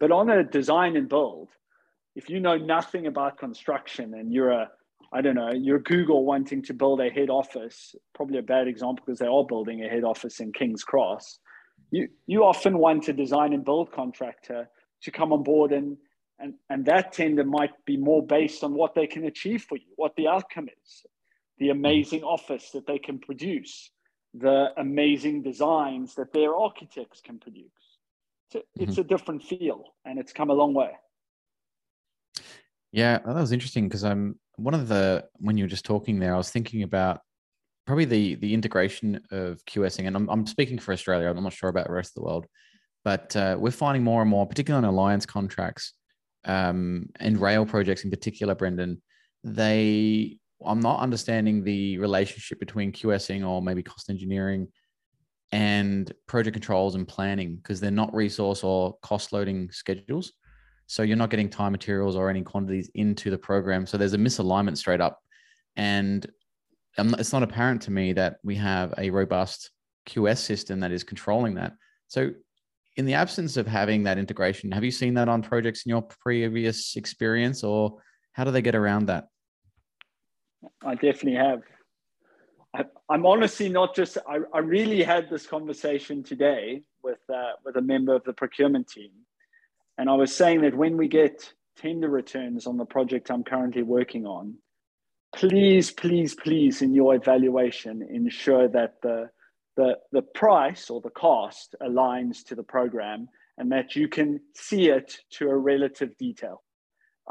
[0.00, 1.48] But on a design and build,
[2.16, 4.70] if you know nothing about construction and you're a
[5.12, 9.04] I don't know, you're Google wanting to build a head office, probably a bad example
[9.04, 11.38] because they are building a head office in King's Cross.
[11.90, 14.68] You, you often want a design and build contractor
[15.04, 15.96] to come on board and,
[16.40, 19.86] and, and that tender might be more based on what they can achieve for you,
[19.96, 21.06] what the outcome is,
[21.58, 23.90] the amazing office that they can produce,
[24.34, 27.68] the amazing designs that their architects can produce.
[28.52, 30.90] So it's a different feel and it's come a long way.
[32.90, 36.34] Yeah, that was interesting because I'm one of the when you were just talking there,
[36.34, 37.20] I was thinking about
[37.86, 41.30] probably the the integration of QSing, and I'm I'm speaking for Australia.
[41.30, 42.46] I'm not sure about the rest of the world,
[43.04, 45.94] but uh, we're finding more and more, particularly on alliance contracts
[46.44, 49.02] um, and rail projects in particular, Brendan.
[49.44, 54.68] They I'm not understanding the relationship between QSing or maybe cost engineering
[55.52, 60.32] and project controls and planning because they're not resource or cost loading schedules.
[60.86, 63.86] So you're not getting time materials or any quantities into the program.
[63.86, 65.18] So there's a misalignment straight up.
[65.76, 66.26] And
[66.98, 69.70] it's not apparent to me that we have a robust
[70.08, 71.72] QS system that is controlling that.
[72.08, 72.32] So
[72.96, 76.02] in the absence of having that integration, have you seen that on projects in your
[76.02, 77.98] previous experience or
[78.32, 79.28] how do they get around that?
[80.84, 81.62] I definitely have.
[82.74, 84.18] I, I'm honestly not just.
[84.28, 88.88] I, I really had this conversation today with uh, with a member of the procurement
[88.88, 89.10] team,
[89.98, 93.82] and I was saying that when we get tender returns on the project I'm currently
[93.82, 94.56] working on,
[95.34, 99.30] please, please, please, in your evaluation, ensure that the
[99.80, 103.20] the the price or the cost aligns to the program,
[103.58, 106.56] and that you can see it to a relative detail.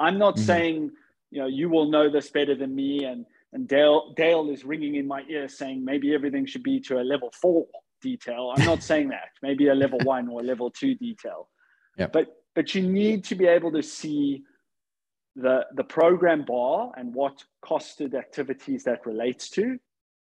[0.06, 0.46] I'm not Mhm.
[0.52, 0.92] saying
[1.32, 4.96] you know you will know this better than me and and dale dale is ringing
[5.02, 7.68] in my ear saying maybe everything should be to a level four
[8.02, 11.42] detail i'm not saying that maybe a level one or a level two detail
[12.02, 12.10] Yeah.
[12.16, 12.26] but
[12.58, 14.22] but you need to be able to see
[15.46, 17.36] the the program bar and what
[17.70, 19.64] costed activities that relates to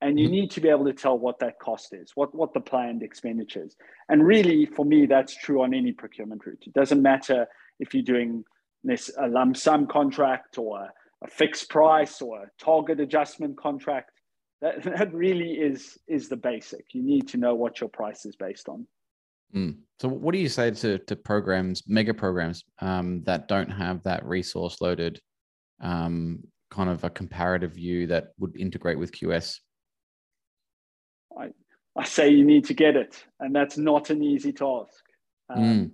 [0.02, 0.32] and you Mhm.
[0.32, 3.76] need to be able to tell what that cost is what what the planned expenditures
[4.10, 7.48] and really for me that's true on any procurement route it doesn't matter
[7.80, 8.44] if you're doing
[8.84, 14.12] this a lump sum contract or a, a fixed price or a target adjustment contract
[14.62, 18.36] that, that really is is the basic you need to know what your price is
[18.36, 18.88] based on
[19.56, 19.78] Mm.
[20.00, 24.24] So what do you say to, to programs, mega programs um, that don't have that
[24.26, 25.20] resource loaded
[25.82, 29.56] um, kind of a comparative view that would integrate with QS?
[31.98, 35.04] I say you need to get it and that's not an easy task.
[35.50, 35.92] Um, Mm.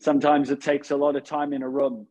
[0.00, 2.06] sometimes it takes a lot of time in a room.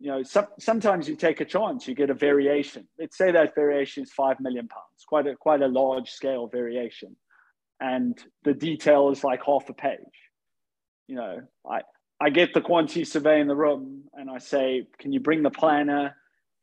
[0.00, 2.86] You know some, sometimes you take a chance you get a variation.
[2.98, 7.16] Let's say that variation is 5 million pounds quite a quite a large scale variation.
[7.80, 10.16] And the detail is like half a page.
[11.08, 11.80] You know i
[12.20, 15.50] i get the quantity survey in the room and i say can you bring the
[15.50, 16.14] planner?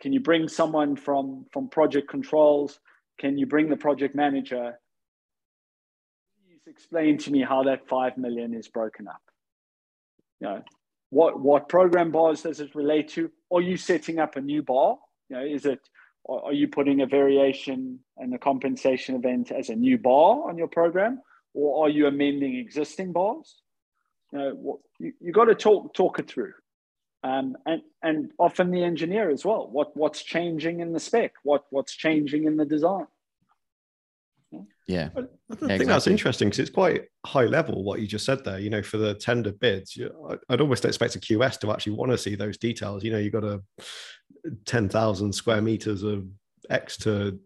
[0.02, 2.80] Can you bring someone from from project controls?
[3.20, 4.80] Can you bring the project manager
[6.64, 9.22] please explain to me how that 5 million is broken up.
[10.40, 10.64] You know
[11.10, 13.30] what what program bars does it relate to?
[13.52, 14.98] Are you setting up a new bar?
[15.30, 15.80] You know is it
[16.28, 20.68] are you putting a variation and a compensation event as a new bar on your
[20.68, 21.22] program?
[21.54, 23.56] Or are you amending existing bars?
[24.32, 26.54] You know what, you, you got to talk talk it through.
[27.24, 29.68] Um, and and often the engineer as well.
[29.70, 31.34] What what's changing in the spec?
[31.44, 33.08] What what's changing in the design
[34.92, 35.10] Yeah.
[35.16, 35.86] I I think exactly.
[35.86, 38.60] that's interesting because it's quite high level what you just said there.
[38.60, 41.94] You know, for the tender bids, you, I- I'd almost expect a QS to actually
[41.94, 43.04] want to see those details.
[43.04, 43.62] You know, you've got a
[44.66, 46.26] ten thousand square meters of
[46.70, 47.40] X to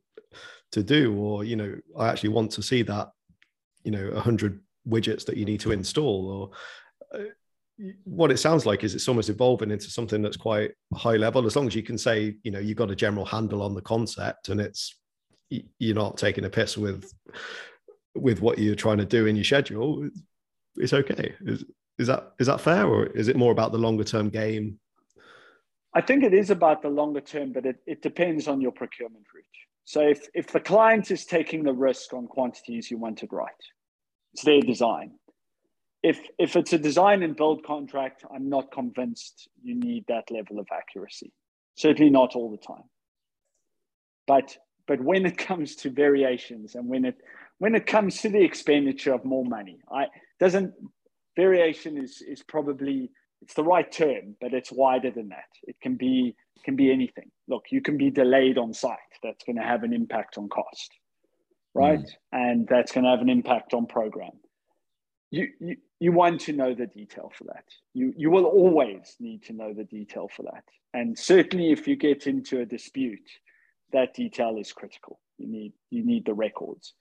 [0.72, 3.10] to do, or you know, I actually want to see that.
[3.84, 6.52] You know, a hundred widgets that you need to install,
[7.14, 7.24] or uh,
[8.04, 11.46] what it sounds like is it's almost evolving into something that's quite high level.
[11.46, 13.82] As long as you can say, you know, you've got a general handle on the
[13.82, 14.96] concept, and it's
[15.50, 17.14] you're not taking a piss with
[18.16, 20.10] with what you're trying to do in your schedule
[20.78, 21.64] it's okay It's-
[21.98, 24.80] Is that is that fair, or is it more about the longer term game?
[25.94, 29.26] I think it is about the longer term, but it, it depends on your procurement
[29.34, 29.46] route.
[29.86, 33.64] So if, if the client is taking the risk on quantities you want it right,
[34.34, 35.12] it's their design.
[36.04, 40.60] If, if it's a design and build contract, I'm not convinced you need that level
[40.60, 41.32] of accuracy.
[41.78, 42.90] Certainly not all the time.
[44.28, 44.58] But,
[44.88, 47.16] but when it comes to variations and when it,
[47.58, 50.08] when it comes to the expenditure of more money, I
[50.40, 50.74] doesn't
[51.36, 53.10] variation is, is probably
[53.42, 55.50] it's the right term, but it's wider than that.
[55.64, 57.30] It can be can be anything.
[57.48, 58.98] Look, you can be delayed on site.
[59.22, 60.92] That's going to have an impact on cost,
[61.76, 62.00] right?
[62.00, 62.10] Mm.
[62.32, 64.32] And that's going to have an impact on program.
[65.30, 67.66] You, you you want to know the detail for that.
[67.94, 70.64] You you will always need to know the detail for that.
[70.94, 73.30] And certainly, if you get into a dispute,
[73.94, 75.20] that detail is critical.
[75.38, 76.94] You need you need the records.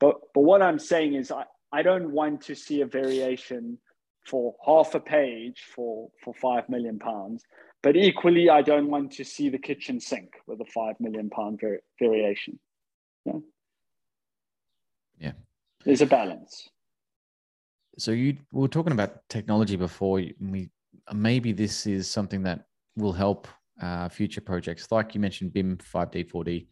[0.00, 3.78] But but what I'm saying is, I I don't want to see a variation
[4.26, 7.44] for half a page for for five million pounds.
[7.82, 11.60] But equally, I don't want to see the kitchen sink with a five million pound
[11.60, 12.58] var- variation.
[13.24, 13.40] Yeah.
[15.18, 15.32] Yeah.
[15.84, 16.68] There's a balance.
[17.98, 20.22] So you we were talking about technology before.
[20.40, 20.70] We
[21.12, 22.66] maybe this is something that
[22.96, 23.48] will help
[23.80, 26.66] uh, future projects, like you mentioned, BIM, 5D, 4D.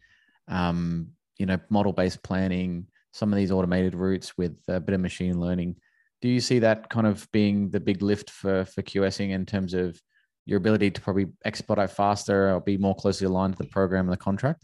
[0.47, 5.39] Um, you know, model-based planning, some of these automated routes with a bit of machine
[5.39, 5.75] learning
[6.21, 9.73] do you see that kind of being the big lift for for QSing in terms
[9.73, 9.99] of
[10.45, 14.13] your ability to probably expedite faster or be more closely aligned to the program and
[14.13, 14.63] the contract?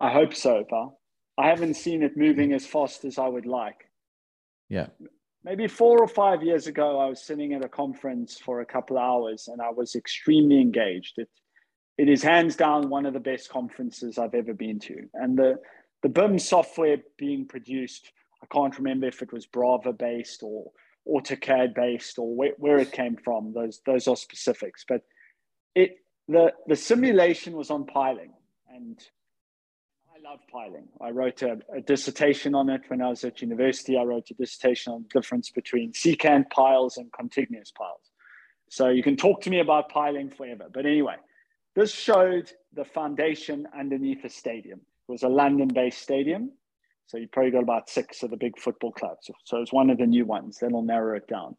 [0.00, 1.00] I hope so, pal.
[1.38, 3.90] I haven't seen it moving as fast as I would like.
[4.68, 4.88] Yeah.
[5.46, 8.98] Maybe four or five years ago, I was sitting at a conference for a couple
[8.98, 11.14] hours and I was extremely engaged.
[11.18, 11.30] It,
[11.96, 15.08] it is hands down one of the best conferences I've ever been to.
[15.14, 15.54] And the,
[16.02, 18.10] the BIM software being produced
[18.42, 20.70] I can't remember if it was Brava based or
[21.08, 23.52] AutoCAD based or where, where it came from.
[23.52, 25.02] Those those are specifics, but
[25.74, 25.96] it
[26.28, 28.32] the the simulation was on piling,
[28.68, 28.98] and
[30.28, 30.88] love piling.
[31.00, 33.96] I wrote a, a, dissertation on it when I was at university.
[33.96, 38.00] I wrote a dissertation on the difference between secant piles and contiguous piles.
[38.68, 40.66] So you can talk to me about piling forever.
[40.72, 41.16] But anyway,
[41.74, 44.80] this showed the foundation underneath a stadium.
[45.08, 46.50] It was a London-based stadium
[47.06, 49.30] so you probably got about six of the big football clubs.
[49.44, 50.58] So it's one of the new ones.
[50.60, 51.56] Then I'll narrow it down.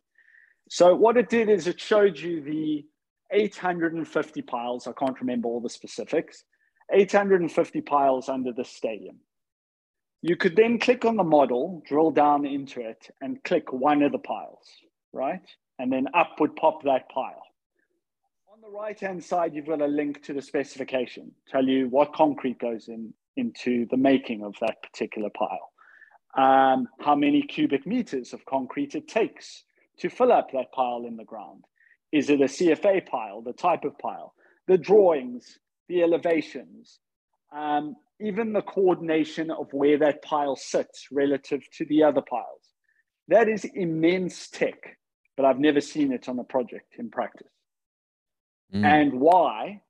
[0.69, 2.85] So what it did is it showed you the
[3.31, 4.87] 850 piles.
[4.87, 6.43] I can't remember all the specifics.
[6.91, 9.17] 850 piles under the stadium.
[10.21, 14.11] You could then click on the model, drill down into it, and click one of
[14.11, 14.67] the piles,
[15.13, 15.45] right?
[15.79, 17.43] And then up would pop that pile.
[18.51, 22.13] On the right hand side, you've got a link to the specification, tell you what
[22.13, 25.71] concrete goes in, into the making of that particular pile.
[26.35, 29.63] Um, how many cubic meters of concrete it takes
[29.99, 31.65] to fill up that pile in the ground.
[32.11, 34.33] Is it a CFA pile, the type of pile,
[34.67, 36.99] the drawings, the elevations,
[37.55, 42.73] um, even the coordination of where that pile sits relative to the other piles.
[43.27, 44.97] That is immense tech,
[45.35, 47.47] but I've never seen it on a project in practice.
[48.73, 48.85] Mm.
[48.85, 49.81] And why?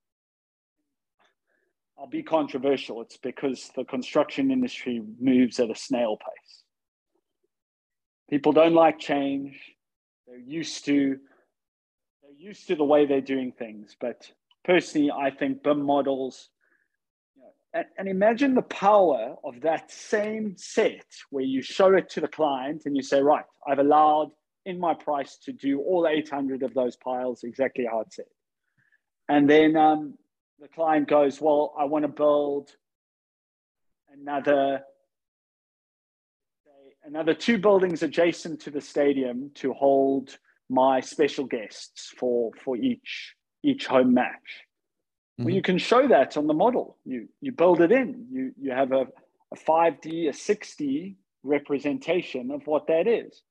[1.97, 3.01] I'll be controversial.
[3.01, 6.63] It's because the construction industry moves at a snail pace.
[8.29, 9.59] People don't like change.
[10.27, 11.17] They're used to
[12.21, 13.95] they're used to the way they're doing things.
[13.99, 14.29] But
[14.67, 16.49] personally, I think BIM models.
[17.73, 22.83] And imagine the power of that same set where you show it to the client
[22.85, 24.31] and you say, right, I've allowed
[24.65, 28.25] in my price to do all 800 of those piles exactly how it said.
[29.29, 30.15] And then um,
[30.59, 32.71] the client goes, well, I want to build
[34.11, 34.81] another
[37.03, 40.37] another two buildings adjacent to the stadium to hold
[40.69, 43.35] my special guests for for each
[43.67, 44.65] each home match.
[45.39, 45.45] Mm-hmm.
[45.45, 46.97] Well, you can show that on the model.
[47.05, 48.27] You you build it in.
[48.31, 49.07] You you have a,
[49.53, 53.41] a 5D, a 6D representation of what that is.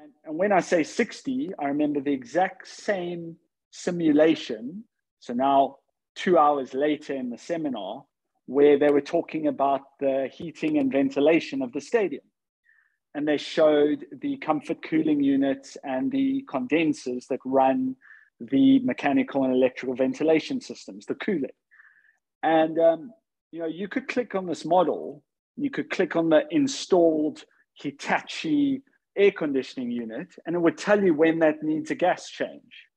[0.00, 3.36] And, and when I say 6D, I remember the exact same
[3.70, 4.84] simulation.
[5.20, 5.76] So now
[6.14, 8.04] two hours later in the seminar
[8.46, 12.24] where they were talking about the heating and ventilation of the stadium.
[13.14, 17.96] And they showed the comfort cooling units and the condensers that run
[18.40, 21.50] the mechanical and electrical ventilation systems, the cooling.
[22.42, 23.10] And um,
[23.50, 25.22] you know, you could click on this model,
[25.56, 28.82] you could click on the installed Hitachi
[29.16, 32.88] air conditioning unit, and it would tell you when that needs a gas change,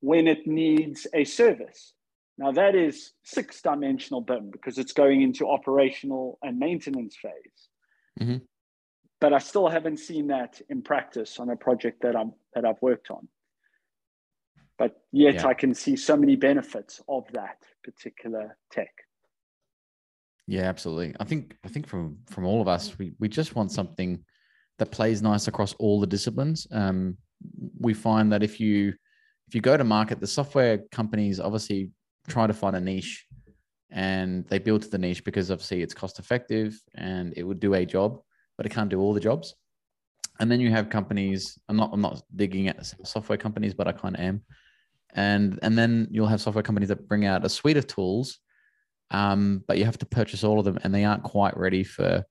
[0.00, 1.92] when it needs a service
[2.38, 7.68] now that is six dimensional BIM because it's going into operational and maintenance phase.
[8.20, 8.36] Mm-hmm.
[9.20, 12.80] But I still haven't seen that in practice on a project that I'm that I've
[12.80, 13.26] worked on.
[14.78, 15.46] But yet Yeah.
[15.46, 18.92] I can see so many benefits of that particular tech.
[20.46, 21.14] Yeah, absolutely.
[21.20, 24.24] I think I think from from all of us, we we just want something
[24.78, 26.66] that plays nice across all the disciplines.
[26.70, 27.18] Um,
[27.78, 28.94] we find that if you
[29.48, 31.90] if you go to market, the software companies obviously
[32.28, 33.26] try to find a niche,
[33.90, 37.74] and they build to the niche because obviously it's cost effective and it would do
[37.74, 38.20] a job,
[38.56, 39.54] but it can't do all the jobs.
[40.40, 41.58] And then you have companies.
[41.68, 44.42] I'm not I'm not digging at software companies, but I kind of am.
[45.14, 48.38] And and then you'll have software companies that bring out a suite of tools
[49.10, 52.24] um, but you have to purchase all of them and they aren't quite ready for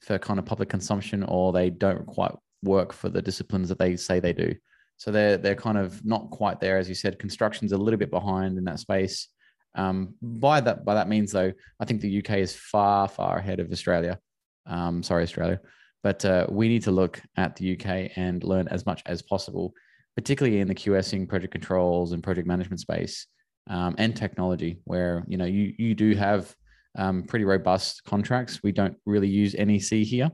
[0.00, 3.96] for kind of public consumption or they don't quite work for the disciplines that they
[3.96, 4.54] say they do.
[4.96, 6.78] So they're they're kind of not quite there.
[6.78, 9.28] As you said construction's a little bit behind in that space.
[9.74, 11.50] Um, by that by that means though
[11.80, 14.18] i think the uk is far far ahead of australia.
[14.66, 15.60] Um, sorry australia.
[16.02, 19.72] But uh, we need to look at the uk and learn as much as possible
[20.16, 23.26] particularly in the qsing project controls and project management space
[23.68, 26.54] um, and technology, where you know you you do have
[26.96, 28.62] um, pretty robust contracts.
[28.62, 30.30] We don't really use NEC here,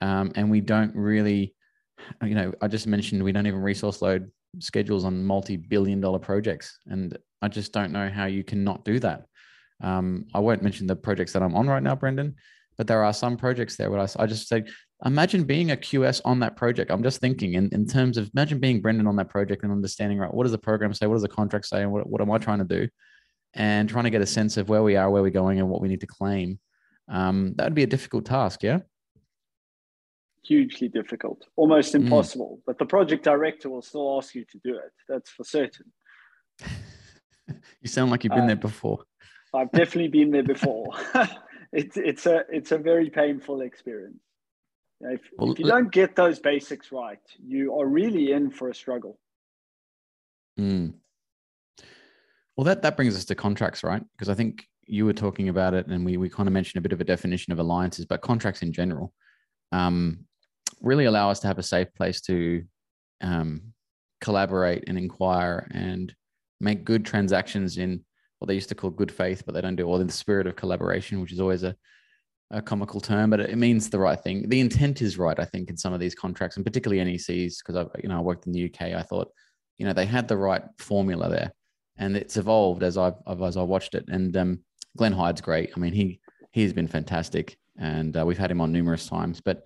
[0.00, 1.54] um, and we don't really,
[2.22, 7.16] you know, I just mentioned we don't even resource load schedules on multi-billion-dollar projects, and
[7.40, 9.26] I just don't know how you cannot do that.
[9.82, 12.36] Um, I won't mention the projects that I'm on right now, Brendan,
[12.78, 14.64] but there are some projects there where I, I just say,
[15.04, 16.90] imagine being a QS on that project.
[16.90, 20.18] I'm just thinking in, in terms of imagine being Brendan on that project and understanding,
[20.18, 21.06] right, what does the program say?
[21.06, 21.82] What does the contract say?
[21.82, 22.88] And what, what am I trying to do?
[23.54, 25.82] And trying to get a sense of where we are, where we're going, and what
[25.82, 26.58] we need to claim.
[27.08, 28.78] Um, that would be a difficult task, yeah?
[30.44, 32.02] Hugely difficult, almost Mm.
[32.04, 32.60] impossible.
[32.66, 34.92] But the project director will still ask you to do it.
[35.08, 35.92] That's for certain.
[37.82, 39.04] You sound like you've been Uh, there before.
[39.52, 40.86] I've definitely been there before.
[41.72, 44.22] it's it's a it's a very painful experience.
[45.02, 48.74] If, Well, if you don't get those basics right, you are really in for a
[48.74, 49.18] struggle.
[50.58, 50.94] Mm.
[52.56, 54.02] Well, that, that brings us to contracts, right?
[54.12, 56.82] Because I think you were talking about it and we, we kind of mentioned a
[56.82, 59.12] bit of a definition of alliances, but contracts in general
[59.72, 60.24] um,
[60.80, 62.62] really allow us to have a safe place to
[63.22, 63.62] um,
[64.20, 66.14] collaborate and inquire and
[66.60, 68.04] make good transactions in
[68.38, 70.46] what they used to call good faith, but they don't do all in the spirit
[70.46, 71.74] of collaboration, which is always a,
[72.52, 74.48] a comical term, but it means the right thing.
[74.48, 77.76] The intent is right, I think, in some of these contracts, and particularly NECs, because
[77.76, 78.92] I, you know, I worked in the UK.
[78.92, 79.32] I thought,
[79.78, 81.52] you know, they had the right formula there,
[81.96, 84.04] and it's evolved as I've as I watched it.
[84.08, 84.60] And um,
[84.96, 85.70] Glenn Hyde's great.
[85.74, 86.20] I mean, he
[86.52, 89.40] he's been fantastic, and uh, we've had him on numerous times.
[89.40, 89.62] But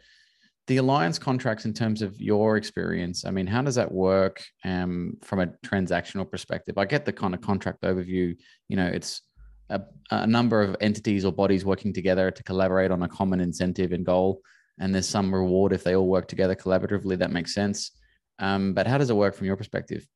[0.69, 5.17] the alliance contracts, in terms of your experience, I mean, how does that work um,
[5.23, 6.79] from a transactional perspective?
[6.79, 8.37] I get the kind of contract overview.
[8.69, 9.23] You know, it's
[9.71, 13.93] a, a number of entities or bodies working together to collaborate on a common incentive
[13.93, 14.41] and goal,
[14.79, 17.19] and there's some reward if they all work together collaboratively.
[17.19, 17.93] That makes sense.
[18.39, 20.07] Um, but how does it work from your perspective?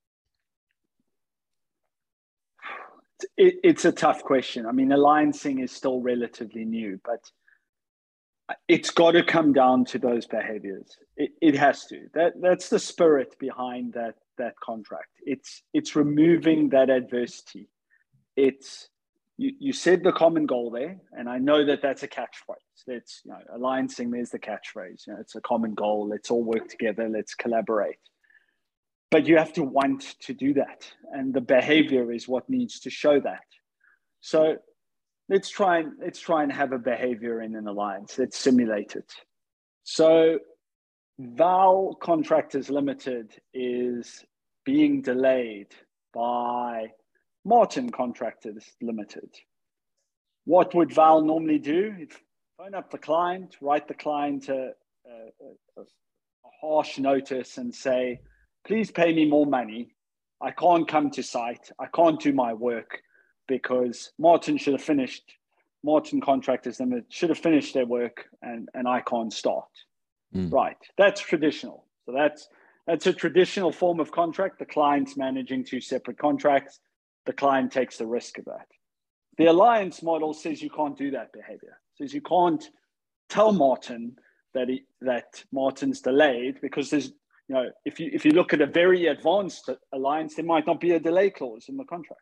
[3.36, 4.66] It, it's a tough question.
[4.66, 7.20] I mean, alliancing is still relatively new, but
[8.68, 10.96] it's got to come down to those behaviors.
[11.16, 12.06] It, it has to.
[12.14, 15.10] That that's the spirit behind that that contract.
[15.24, 17.68] It's it's removing that adversity.
[18.36, 18.88] It's
[19.40, 22.84] you, you said the common goal there, and I know that that's a catchphrase.
[22.86, 24.10] That's you know, alliancing.
[24.12, 25.06] There's the catchphrase.
[25.06, 26.08] You know, it's a common goal.
[26.08, 27.08] Let's all work together.
[27.08, 27.96] Let's collaborate.
[29.10, 32.90] But you have to want to do that, and the behavior is what needs to
[32.90, 33.46] show that.
[34.20, 34.58] So
[35.30, 38.18] let's try and let's try and have a behavior in an alliance.
[38.18, 39.10] Let's simulate it.
[39.84, 40.38] So
[41.18, 44.22] Val Contractors Limited is
[44.66, 45.68] being delayed
[46.12, 46.90] by
[47.44, 49.30] Martin Contractors Limited.
[50.44, 51.94] What would Val normally do?
[51.96, 52.12] He'd
[52.56, 54.72] phone up the client, write the client a,
[55.06, 55.84] a, a, a
[56.60, 58.20] harsh notice and say,
[58.66, 59.94] please pay me more money.
[60.40, 61.70] I can't come to site.
[61.78, 63.00] I can't do my work
[63.46, 65.24] because Martin should have finished,
[65.84, 69.68] Martin Contractors Limited should have finished their work and, and I can't start.
[70.34, 70.52] Mm.
[70.52, 70.76] Right.
[70.96, 71.86] That's traditional.
[72.06, 72.48] So that's
[72.86, 74.58] that's a traditional form of contract.
[74.58, 76.80] The client's managing two separate contracts.
[77.30, 78.66] The client takes the risk of that.
[79.38, 81.78] The alliance model says you can't do that behavior.
[81.94, 82.68] Says you can't
[83.28, 84.16] tell Martin
[84.52, 87.12] that he, that Martin's delayed because there's
[87.46, 90.80] you know if you if you look at a very advanced alliance, there might not
[90.80, 92.20] be a delay clause in the contract.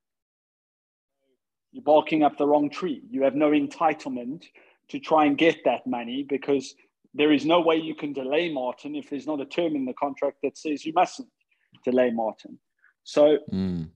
[1.73, 3.01] You're barking up the wrong tree.
[3.09, 4.45] You have no entitlement
[4.91, 6.75] to try and get that money because
[7.15, 9.95] there is no way you can delay Martin if there's not a term in the
[9.95, 11.31] contract that says you mustn't
[11.83, 12.59] delay Martin.
[13.05, 13.89] So Mm.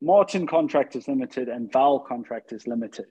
[0.00, 3.06] Martin Contractors Limited and Val Contractors Limited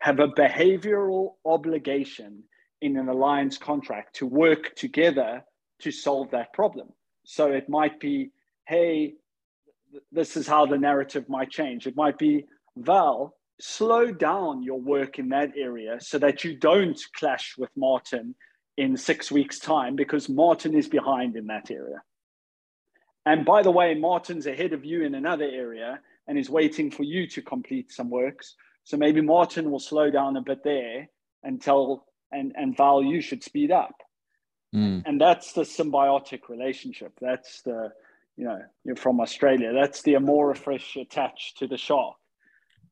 [0.00, 2.42] have a behavioral obligation
[2.82, 5.42] in an alliance contract to work together
[5.80, 6.88] to solve that problem.
[7.24, 8.30] So it might be
[8.66, 9.14] hey,
[10.12, 11.86] this is how the narrative might change.
[11.86, 12.44] It might be,
[12.76, 18.34] Val, slow down your work in that area so that you don't clash with Martin
[18.76, 22.02] in six weeks' time because Martin is behind in that area.
[23.26, 27.02] And by the way, Martin's ahead of you in another area and is waiting for
[27.02, 28.54] you to complete some works.
[28.84, 31.08] So maybe Martin will slow down a bit there
[31.42, 33.94] and tell and, and Val, you should speed up.
[34.74, 35.02] Mm.
[35.06, 37.12] And that's the symbiotic relationship.
[37.20, 37.92] That's the,
[38.36, 39.72] you know, you're from Australia.
[39.72, 42.16] That's the remora fish attached to the shark.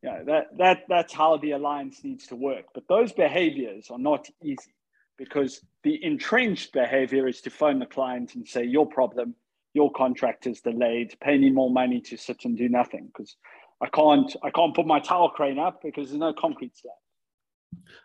[0.03, 2.67] You know, that, that, that's how the alliance needs to work.
[2.75, 4.75] But those behaviors are not easy
[5.17, 9.35] because the entrenched behavior is to phone the client and say, your problem,
[9.75, 13.37] your contract is delayed, pay me more money to sit and do nothing because
[13.83, 16.95] I can't, I can't put my tower crane up because there's no concrete slab.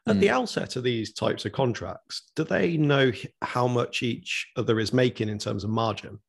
[0.08, 0.20] At mm.
[0.20, 3.12] the outset of these types of contracts, do they know
[3.44, 6.20] how much each other is making in terms of margin?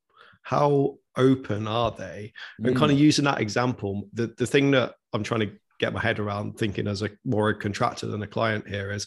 [0.43, 2.33] How open are they?
[2.61, 2.69] Mm.
[2.69, 6.01] And kind of using that example, the, the thing that I'm trying to get my
[6.01, 9.07] head around thinking as a more a contractor than a client here is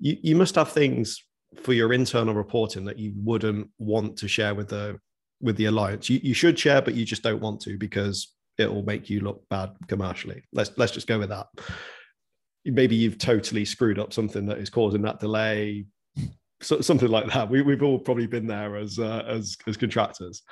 [0.00, 1.24] you, you must have things
[1.62, 4.98] for your internal reporting that you wouldn't want to share with the
[5.40, 6.08] with the alliance.
[6.10, 9.20] You, you should share, but you just don't want to because it will make you
[9.20, 10.42] look bad commercially.
[10.52, 11.46] Let's let's just go with that.
[12.64, 15.86] Maybe you've totally screwed up something that is causing that delay,
[16.60, 17.48] so, something like that.
[17.48, 20.42] We, we've all probably been there as uh, as as contractors.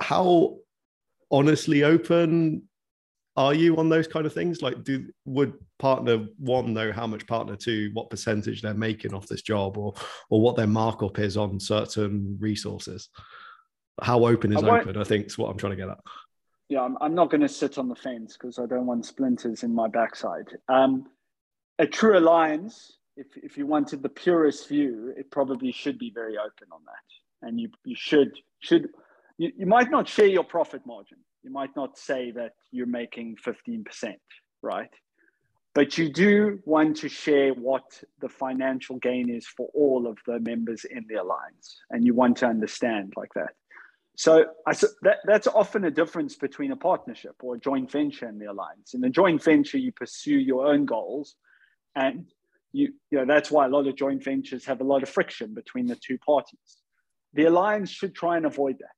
[0.00, 0.56] How
[1.30, 2.62] honestly open
[3.36, 4.62] are you on those kind of things?
[4.62, 9.26] Like, do would partner one know how much partner two, what percentage they're making off
[9.26, 9.94] this job, or
[10.30, 13.08] or what their markup is on certain resources?
[14.02, 14.96] How open is I open?
[14.96, 15.98] I think is what I'm trying to get at.
[16.68, 19.62] Yeah, I'm, I'm not going to sit on the fence because I don't want splinters
[19.62, 20.48] in my backside.
[20.68, 21.06] Um,
[21.78, 26.36] a true alliance, if if you wanted the purest view, it probably should be very
[26.38, 28.88] open on that, and you you should should
[29.38, 33.36] you, you might not share your profit margin you might not say that you're making
[33.46, 33.84] 15%,
[34.62, 34.88] right?
[35.74, 40.40] But you do want to share what the financial gain is for all of the
[40.40, 41.80] members in the alliance.
[41.90, 43.50] And you want to understand like that.
[44.16, 48.40] So I, that, that's often a difference between a partnership or a joint venture and
[48.40, 48.94] the alliance.
[48.94, 51.34] In a joint venture, you pursue your own goals.
[51.96, 52.26] And
[52.72, 55.54] you, you know, that's why a lot of joint ventures have a lot of friction
[55.54, 56.82] between the two parties.
[57.32, 58.94] The alliance should try and avoid that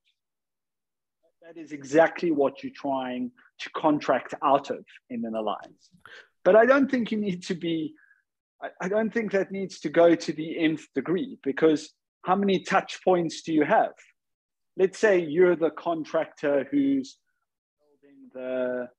[1.47, 5.89] that is exactly what you're trying to contract out of in an alliance.
[6.43, 7.93] But I don't think you need to be,
[8.61, 11.93] I, I don't think that needs to go to the nth degree because
[12.23, 13.93] how many touch points do you have?
[14.77, 17.17] Let's say you're the contractor who's
[17.79, 18.89] building the,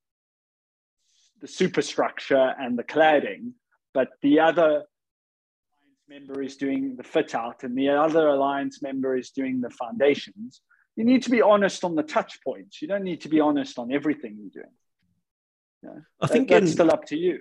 [1.40, 3.52] the superstructure and the cladding,
[3.94, 9.16] but the other alliance member is doing the fit out and the other alliance member
[9.16, 10.60] is doing the foundations
[10.98, 12.82] you need to be honest on the touch points.
[12.82, 16.02] You don't need to be honest on everything you're doing.
[16.20, 17.38] I think that, that's in, still up to you.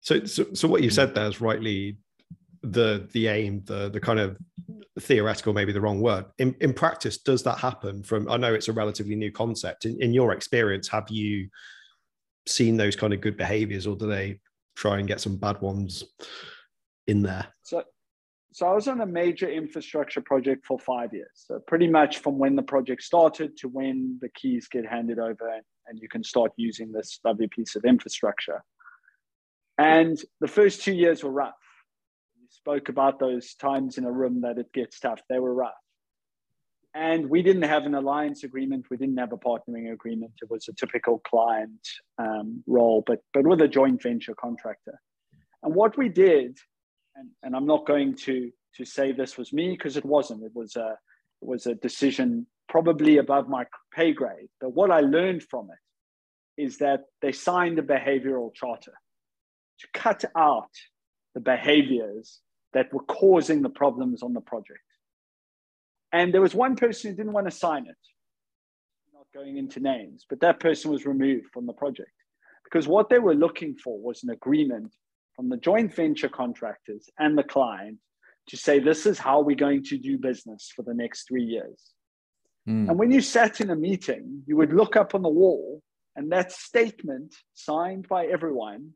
[0.00, 1.98] So, so, so what you said there is rightly
[2.72, 4.36] the the aim, the the kind of
[5.00, 6.26] theoretical, maybe the wrong word.
[6.38, 8.02] In in practice, does that happen?
[8.02, 9.84] From I know it's a relatively new concept.
[9.84, 11.48] In, in your experience, have you
[12.46, 14.40] seen those kind of good behaviors, or do they
[14.74, 16.04] try and get some bad ones
[17.06, 17.46] in there?
[17.62, 17.84] So
[18.56, 21.28] so I was on a major infrastructure project for five years.
[21.34, 25.46] So pretty much from when the project started to when the keys get handed over
[25.88, 28.64] and, you can start using this lovely piece of infrastructure.
[29.76, 31.54] And the first two years were rough.
[32.66, 35.20] Spoke about those times in a room that it gets tough.
[35.28, 35.72] They were rough.
[36.94, 38.86] And we didn't have an alliance agreement.
[38.90, 40.32] We didn't have a partnering agreement.
[40.42, 41.86] It was a typical client
[42.18, 44.98] um, role, but, but with a joint venture contractor.
[45.62, 46.58] And what we did
[47.16, 50.42] and, and I'm not going to to say this was me because it wasn't.
[50.42, 50.98] It was a
[51.42, 53.64] it was a decision probably above my
[53.94, 54.48] pay grade.
[54.60, 58.94] But what I learned from it is that they signed a behavioral charter
[59.80, 60.70] to cut out
[61.34, 62.40] the behaviors
[62.76, 64.88] that were causing the problems on the project.
[66.12, 68.02] And there was one person who didn't want to sign it.
[69.14, 72.10] not going into names, but that person was removed from the project
[72.64, 74.92] because what they were looking for was an agreement
[75.34, 77.96] from the joint venture contractors and the client
[78.48, 81.80] to say, this is how we're going to do business for the next three years.
[82.68, 82.90] Mm.
[82.90, 85.82] And when you sat in a meeting, you would look up on the wall,
[86.14, 88.90] and that statement signed by everyone,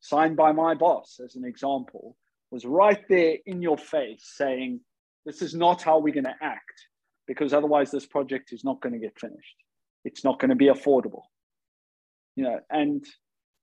[0.00, 2.16] signed by my boss as an example,
[2.54, 4.78] was right there in your face saying,
[5.26, 6.78] this is not how we're going to act,
[7.26, 9.56] because otherwise this project is not going to get finished.
[10.04, 11.22] It's not going to be affordable.
[12.36, 13.04] You know, and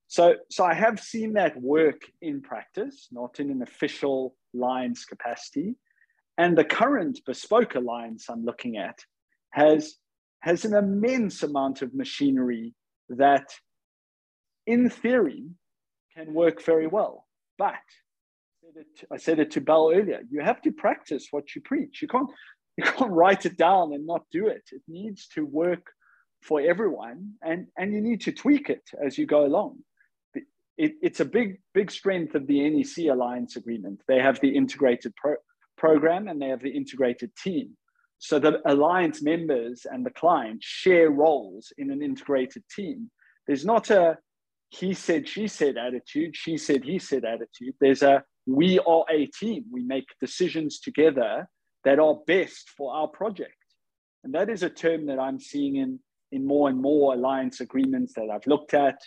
[0.08, 5.74] so, so I have seen that work in practice, not in an official lines capacity.
[6.36, 8.98] And the current bespoke alliance I'm looking at
[9.52, 9.96] has
[10.40, 12.74] has an immense amount of machinery
[13.08, 13.54] that,
[14.66, 15.44] in theory,
[16.14, 17.26] can work very well.
[17.56, 17.86] But
[19.10, 20.20] I said it to Val earlier.
[20.30, 22.02] You have to practice what you preach.
[22.02, 22.30] You can't
[22.76, 24.62] you can't write it down and not do it.
[24.72, 25.86] It needs to work
[26.42, 29.78] for everyone, and and you need to tweak it as you go along.
[30.78, 34.00] It, it's a big big strength of the NEC Alliance agreement.
[34.08, 35.36] They have the integrated pro,
[35.76, 37.76] program and they have the integrated team.
[38.18, 43.10] So the alliance members and the client share roles in an integrated team.
[43.46, 44.16] There's not a
[44.70, 47.74] he said, she said attitude, she said, he said attitude.
[47.78, 49.64] There's a we are a team.
[49.70, 51.48] We make decisions together
[51.84, 53.54] that are best for our project.
[54.24, 55.98] And that is a term that I'm seeing in,
[56.30, 58.98] in more and more alliance agreements that I've looked at,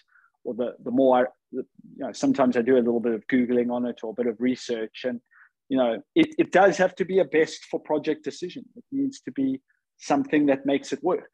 [0.43, 1.21] or the, the more, I,
[1.51, 1.63] you
[1.97, 4.39] know, sometimes I do a little bit of Googling on it or a bit of
[4.39, 5.03] research.
[5.05, 5.21] And,
[5.69, 8.65] you know, it, it does have to be a best for project decision.
[8.75, 9.61] It needs to be
[9.97, 11.31] something that makes it work.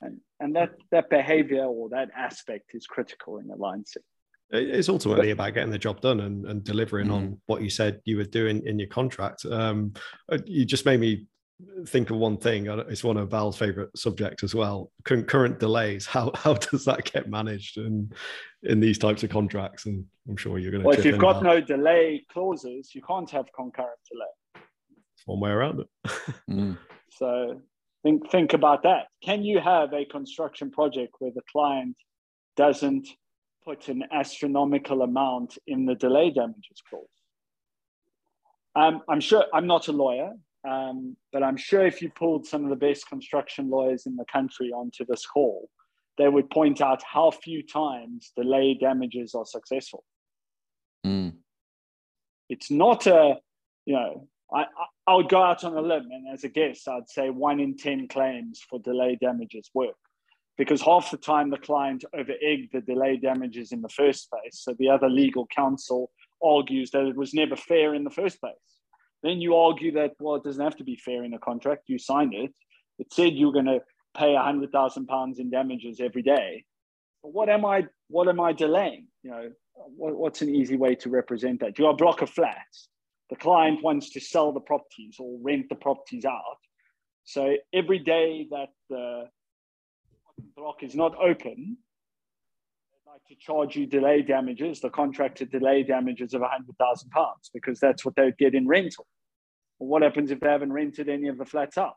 [0.00, 3.98] And, and that, that behavior or that aspect is critical in alliancing.
[4.52, 7.14] It's ultimately about getting the job done and, and delivering mm.
[7.14, 9.46] on what you said you were doing in your contract.
[9.46, 9.94] Um,
[10.30, 11.26] uh, you just made me
[11.86, 12.66] think of one thing.
[12.66, 14.90] It's one of Val's favorite subjects as well.
[15.04, 16.06] Concurrent delays.
[16.12, 18.12] How how does that get managed in
[18.62, 19.86] in these types of contracts?
[19.86, 20.88] And I'm sure you're going to.
[20.88, 24.64] Well, if you've got no delay clauses, you can't have concurrent delay.
[25.16, 25.86] It's one way around it.
[26.50, 26.76] mm.
[27.10, 27.60] So
[28.02, 29.06] think think about that.
[29.22, 31.96] Can you have a construction project where the client
[32.56, 33.08] doesn't
[33.64, 37.06] put an astronomical amount in the delay damages clause.
[38.74, 40.32] Um, I'm sure I'm not a lawyer,
[40.68, 44.24] um, but I'm sure if you pulled some of the best construction lawyers in the
[44.32, 45.68] country onto this call,
[46.18, 50.04] they would point out how few times delay damages are successful.
[51.04, 51.34] Mm.
[52.48, 53.36] It's not a,
[53.86, 54.66] you know, I,
[55.06, 57.76] I would go out on a limb and as a guess, I'd say one in
[57.76, 59.96] 10 claims for delay damages work
[60.62, 64.60] because half the time the client over egged the delay damages in the first place.
[64.60, 68.54] So the other legal counsel argues that it was never fair in the first place.
[69.24, 71.88] Then you argue that, well, it doesn't have to be fair in a contract.
[71.88, 72.52] You signed it.
[73.00, 73.80] It said you're going to
[74.16, 76.64] pay a hundred thousand pounds in damages every day.
[77.22, 77.86] What am I?
[78.08, 79.08] What am I delaying?
[79.24, 81.76] You know, what, what's an easy way to represent that?
[81.76, 82.88] You are a block of flats.
[83.30, 86.58] The client wants to sell the properties or rent the properties out.
[87.24, 89.24] So every day that the
[90.56, 91.76] block is not open,
[92.90, 97.04] they'd like to charge you delay damages, the contractor delay damages of £100,000
[97.52, 99.06] because that's what they'd get in rental.
[99.78, 101.96] Well, what happens if they haven't rented any of the flats out?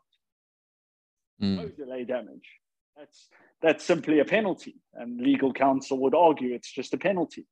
[1.42, 1.56] Mm.
[1.56, 2.48] No delay damage.
[2.96, 3.28] That's,
[3.62, 4.76] that's simply a penalty.
[4.94, 7.46] And legal counsel would argue it's just a penalty,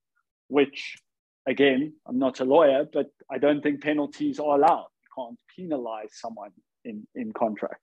[0.48, 0.96] which,
[1.46, 4.88] again, I'm not a lawyer, but I don't think penalties are allowed.
[5.02, 6.50] You can't penalize someone
[6.84, 7.80] in, in contract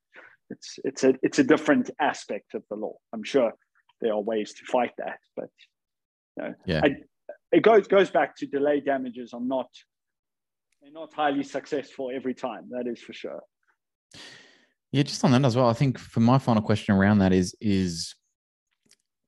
[0.52, 2.94] it's it's a it's a different aspect of the law.
[3.12, 3.52] I'm sure
[4.00, 5.50] there are ways to fight that, but
[6.36, 6.96] you know, yeah, I,
[7.50, 9.68] it goes goes back to delay damages are not
[10.80, 12.68] they're not highly successful every time.
[12.70, 13.40] That is for sure.
[14.90, 15.68] Yeah, just on that as well.
[15.68, 18.14] I think for my final question around that is is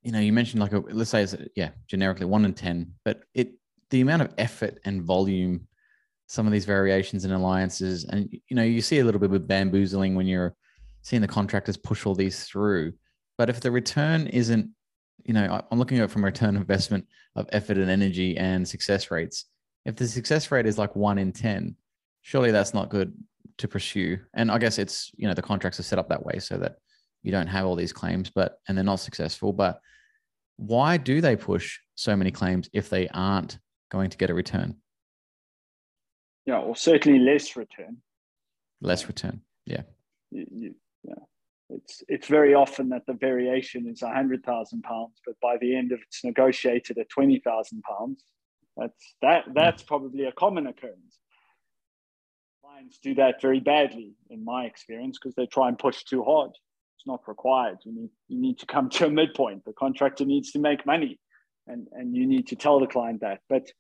[0.03, 3.23] you know you mentioned like a let's say it's yeah generically one in ten, but
[3.35, 3.53] it
[3.91, 5.67] the amount of effort and volume
[6.27, 9.47] some of these variations in alliances and you know you see a little bit of
[9.47, 10.57] bamboozling when you're
[11.05, 12.95] seeing the contractors push all these through.
[13.39, 14.71] But if the return isn't,
[15.23, 18.67] you know, I'm looking at it from a return investment of effort and energy and
[18.67, 19.45] success rates.
[19.85, 21.77] If the success rate is like one in 10,
[22.23, 23.15] surely that's not good
[23.59, 24.19] to pursue.
[24.35, 26.77] And I guess it's, you know, the contracts are set up that way so that
[27.23, 29.53] you don't have all these claims, but, and they're not successful.
[29.53, 29.81] But
[30.57, 33.59] why do they push so many claims if they aren't
[33.91, 34.77] going to get a return?
[36.47, 37.99] Yeah, or certainly less return.
[38.81, 39.43] Less return.
[39.67, 39.83] Yeah.
[40.31, 40.75] You, you,
[41.71, 45.77] it's it's very often that the variation is a hundred thousand pounds, but by the
[45.77, 48.25] end of it's negotiated at twenty thousand pounds.
[48.77, 49.53] That's that hmm.
[49.55, 51.19] that's probably a common occurrence.
[52.63, 56.51] Clients do that very badly, in my experience, because they try and push too hard.
[56.51, 57.79] It's not required.
[57.85, 59.65] You need you need to come to a midpoint.
[59.65, 61.19] The contractor needs to make money,
[61.67, 63.41] and and you need to tell the client that.
[63.49, 63.71] But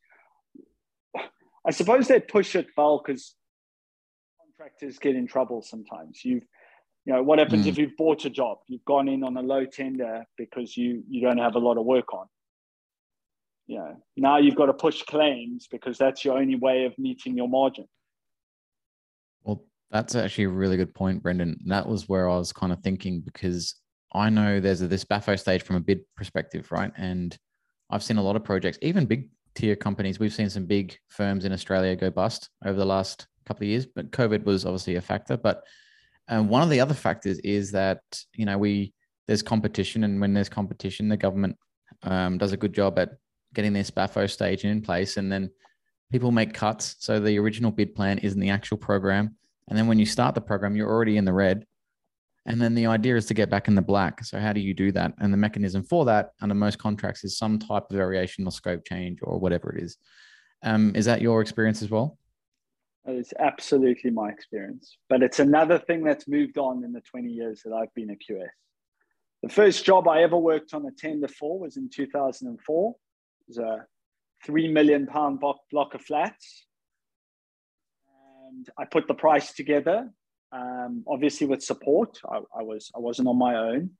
[1.66, 3.34] I suppose they push it, Val, because
[4.38, 6.24] contractors get in trouble sometimes.
[6.24, 6.44] You've
[7.04, 7.68] you know what happens mm.
[7.68, 8.58] if you've bought a job?
[8.66, 11.84] You've gone in on a low tender because you you don't have a lot of
[11.84, 12.26] work on.
[13.66, 17.36] You know now you've got to push claims because that's your only way of meeting
[17.36, 17.86] your margin.
[19.42, 21.58] Well that's actually a really good point brendan.
[21.66, 23.74] That was where i was kind of thinking because
[24.14, 26.92] i know there's a, this bafo stage from a bid perspective right?
[26.96, 27.36] And
[27.90, 30.18] i've seen a lot of projects even big tier companies.
[30.18, 33.84] We've seen some big firms in australia go bust over the last couple of years
[33.84, 35.36] but covid was obviously a factor.
[35.36, 35.62] But
[36.28, 38.00] And one of the other factors is that
[38.34, 38.92] you know we
[39.26, 41.56] there's competition, and when there's competition, the government
[42.02, 43.10] um, does a good job at
[43.54, 45.50] getting their BAFO stage in place, and then
[46.10, 46.96] people make cuts.
[46.98, 49.36] So the original bid plan isn't the actual program,
[49.68, 51.66] and then when you start the program, you're already in the red.
[52.46, 54.22] And then the idea is to get back in the black.
[54.22, 55.14] So how do you do that?
[55.18, 58.84] And the mechanism for that under most contracts is some type of variation or scope
[58.86, 59.96] change or whatever it is.
[60.62, 62.18] Um, is that your experience as well?
[63.06, 64.96] It's absolutely my experience.
[65.08, 68.14] But it's another thing that's moved on in the 20 years that I've been a
[68.14, 68.48] QS.
[69.42, 72.90] The first job I ever worked on a tender for was in 2004.
[72.90, 72.94] It
[73.46, 73.84] was a
[74.44, 75.40] three million pound
[75.70, 76.64] block of flats.
[78.48, 80.10] And I put the price together,
[80.52, 82.18] um, obviously with support.
[82.30, 83.90] I, I, was I wasn't on my own,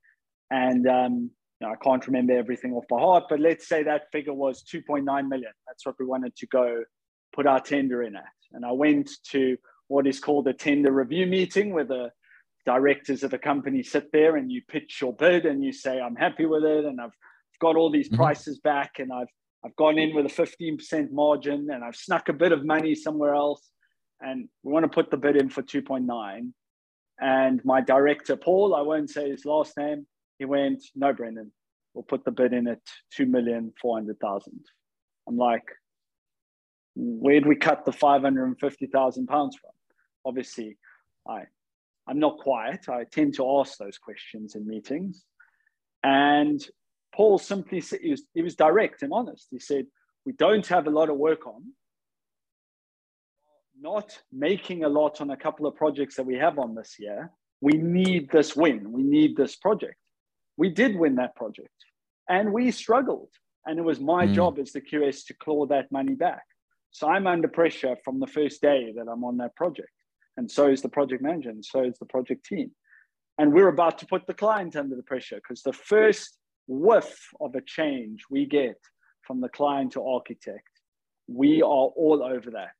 [0.50, 1.30] and um,
[1.60, 3.24] you know, I can't remember everything off by heart.
[3.28, 5.52] But let's say that figure was 2.9 million.
[5.66, 6.84] That's what we wanted to go
[7.34, 8.24] put our tender in at.
[8.54, 9.56] And I went to
[9.88, 12.10] what is called a tender review meeting where the
[12.64, 16.16] directors of a company sit there and you pitch your bid and you say, I'm
[16.16, 17.14] happy with it and I've
[17.60, 18.16] got all these mm-hmm.
[18.16, 19.28] prices back and I've
[19.64, 23.34] I've gone in with a 15% margin and I've snuck a bit of money somewhere
[23.34, 23.70] else.
[24.20, 26.52] And we want to put the bid in for 2.9.
[27.20, 30.06] And my director, Paul, I won't say his last name,
[30.38, 31.50] he went, No, Brendan,
[31.94, 32.80] we'll put the bid in at
[33.18, 34.42] 2,400,000.
[35.26, 35.64] I'm like,
[36.94, 39.70] where'd we cut the 550,000 pounds from?
[40.24, 40.78] Obviously,
[41.28, 41.42] I,
[42.06, 42.88] I'm not quiet.
[42.88, 45.24] I tend to ask those questions in meetings.
[46.02, 46.64] And
[47.14, 49.48] Paul simply said, he was, he was direct and honest.
[49.50, 49.86] He said,
[50.24, 51.62] We don't have a lot of work on,
[53.80, 57.30] not making a lot on a couple of projects that we have on this year.
[57.60, 58.92] We need this win.
[58.92, 59.96] We need this project.
[60.56, 61.70] We did win that project
[62.28, 63.30] and we struggled.
[63.66, 64.34] And it was my mm.
[64.34, 66.44] job as the QS to claw that money back.
[66.94, 69.90] So I'm under pressure from the first day that I'm on that project.
[70.36, 72.70] And so is the project manager, and so is the project team.
[73.36, 76.38] And we're about to put the client under the pressure because the first
[76.68, 78.78] whiff of a change we get
[79.22, 80.68] from the client to architect,
[81.26, 82.76] we are all over that,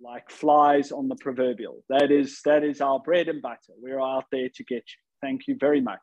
[0.00, 1.84] like flies on the proverbial.
[1.88, 3.74] That is that is our bread and butter.
[3.80, 5.02] We're out there to get you.
[5.22, 6.00] Thank you very much.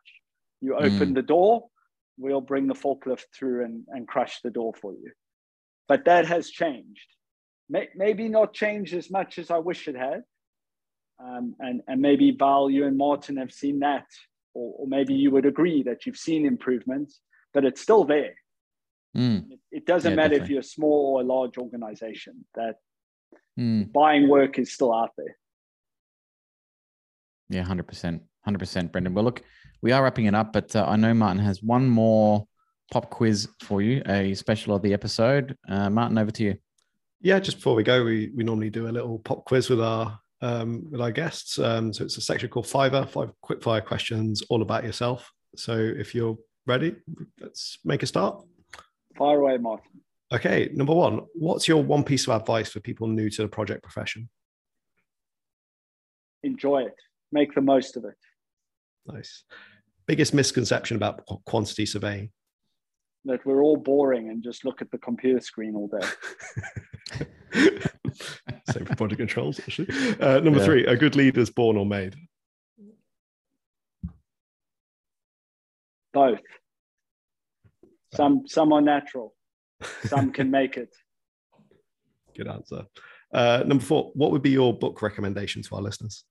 [0.61, 1.15] You open mm.
[1.15, 1.67] the door,
[2.17, 5.11] we'll bring the forklift through and, and crush the door for you.
[5.87, 7.07] But that has changed
[7.69, 10.23] may, maybe not changed as much as I wish it had.
[11.19, 14.05] Um, and, and maybe Val, you and Martin have seen that,
[14.53, 17.21] or, or maybe you would agree that you've seen improvements,
[17.53, 18.35] but it's still there.
[19.15, 19.51] Mm.
[19.51, 20.45] It, it, doesn't yeah, matter definitely.
[20.45, 22.75] if you're a small or a large organization, that
[23.59, 23.91] mm.
[23.91, 25.35] buying work is still out there.
[27.49, 28.19] Yeah, 100%.
[28.47, 29.13] 100%, Brendan.
[29.13, 29.41] Well, look,
[29.81, 32.47] we are wrapping it up, but uh, I know Martin has one more
[32.91, 35.57] pop quiz for you, a special of the episode.
[35.67, 36.57] Uh, Martin, over to you.
[37.21, 40.19] Yeah, just before we go, we, we normally do a little pop quiz with our
[40.41, 41.57] um, with our guests.
[41.57, 45.31] Um, so it's a section called Fiver, five quick fire questions all about yourself.
[45.55, 46.95] So if you're ready,
[47.41, 48.43] let's make a start.
[49.17, 50.01] Fire away, Martin.
[50.31, 53.81] Okay, number one, what's your one piece of advice for people new to the project
[53.81, 54.29] profession?
[56.43, 56.95] Enjoy it.
[57.31, 58.15] Make the most of it.
[59.05, 59.43] Nice.
[60.05, 62.31] Biggest misconception about quantity surveying?
[63.27, 66.07] That we're all boring and just look at the computer screen all day.
[68.71, 69.89] Same for project controls, actually.
[70.19, 70.65] Uh, number yeah.
[70.65, 72.15] three, a good leader is born or made?
[76.13, 76.41] Both.
[78.13, 79.35] Some some are natural.
[80.05, 80.95] Some can make it.
[82.35, 82.85] Good answer.
[83.33, 86.23] Uh, number four, what would be your book recommendation to our listeners?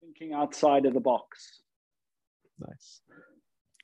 [0.00, 1.60] Thinking outside of the box.
[2.58, 3.02] Nice.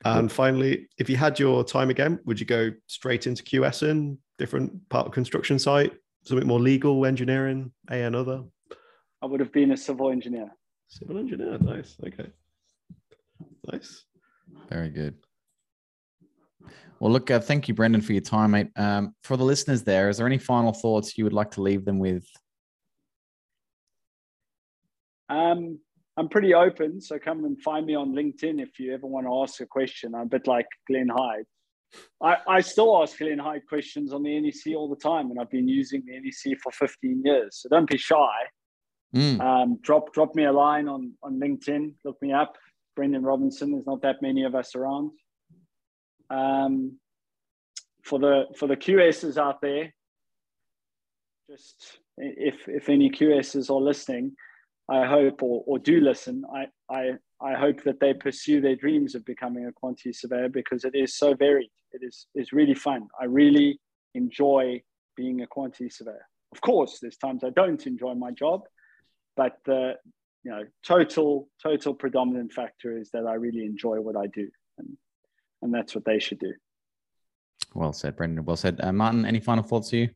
[0.04, 4.88] And finally, if you had your time again, would you go straight into QSing, different
[4.88, 5.92] part of construction site,
[6.24, 8.42] something more legal, engineering, A and other?
[9.22, 10.50] I would have been a civil engineer.
[10.88, 11.96] Civil engineer, nice.
[12.06, 12.30] Okay.
[13.70, 14.04] Nice.
[14.68, 15.14] Very good.
[16.98, 18.68] Well, look, uh, thank you, Brendan, for your time, mate.
[18.76, 21.84] Um, for the listeners there, is there any final thoughts you would like to leave
[21.84, 22.26] them with?
[25.28, 25.78] Um,
[26.20, 29.42] I'm pretty open, so come and find me on LinkedIn if you ever want to
[29.42, 30.14] ask a question.
[30.14, 31.46] I'm a bit like Glenn Hyde.
[32.22, 35.48] I, I still ask Glenn Hyde questions on the NEC all the time, and I've
[35.48, 37.62] been using the NEC for 15 years.
[37.62, 38.28] So don't be shy.
[39.16, 39.40] Mm.
[39.40, 41.94] Um, drop drop me a line on on LinkedIn.
[42.04, 42.58] Look me up,
[42.96, 43.72] Brendan Robinson.
[43.72, 45.12] There's not that many of us around.
[46.28, 46.98] Um,
[48.04, 49.94] for the for the QSs out there,
[51.50, 54.36] just if if any QSs are listening,
[54.90, 57.10] I hope or, or do listen, I, I,
[57.40, 61.16] I hope that they pursue their dreams of becoming a quantity surveyor because it is
[61.16, 61.70] so varied.
[61.92, 63.06] It is, is really fun.
[63.20, 63.80] I really
[64.14, 64.82] enjoy
[65.16, 66.26] being a quantity surveyor.
[66.52, 68.62] Of course, there's times I don't enjoy my job,
[69.36, 69.94] but the
[70.42, 74.96] you know total total predominant factor is that I really enjoy what I do, and
[75.62, 76.52] and that's what they should do.
[77.74, 78.44] Well said, Brendan.
[78.44, 79.24] Well said, uh, Martin.
[79.24, 80.08] Any final thoughts to you?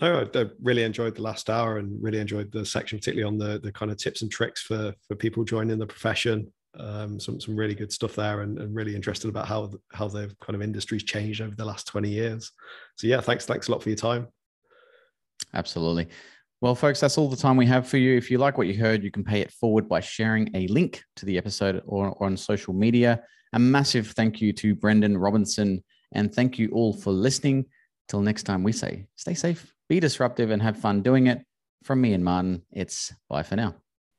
[0.00, 3.38] No, I, I really enjoyed the last hour and really enjoyed the section, particularly on
[3.38, 6.52] the the kind of tips and tricks for for people joining the profession.
[6.76, 10.34] Um, some some really good stuff there, and, and really interested about how how the
[10.40, 12.50] kind of industry's changed over the last twenty years.
[12.96, 14.26] So yeah, thanks thanks a lot for your time.
[15.52, 16.08] Absolutely.
[16.60, 18.16] Well, folks, that's all the time we have for you.
[18.16, 21.02] If you like what you heard, you can pay it forward by sharing a link
[21.16, 23.22] to the episode or, or on social media.
[23.52, 27.66] A massive thank you to Brendan Robinson, and thank you all for listening.
[28.08, 31.44] Till next time, we say stay safe, be disruptive, and have fun doing it.
[31.82, 33.74] From me and Martin, it's bye for now.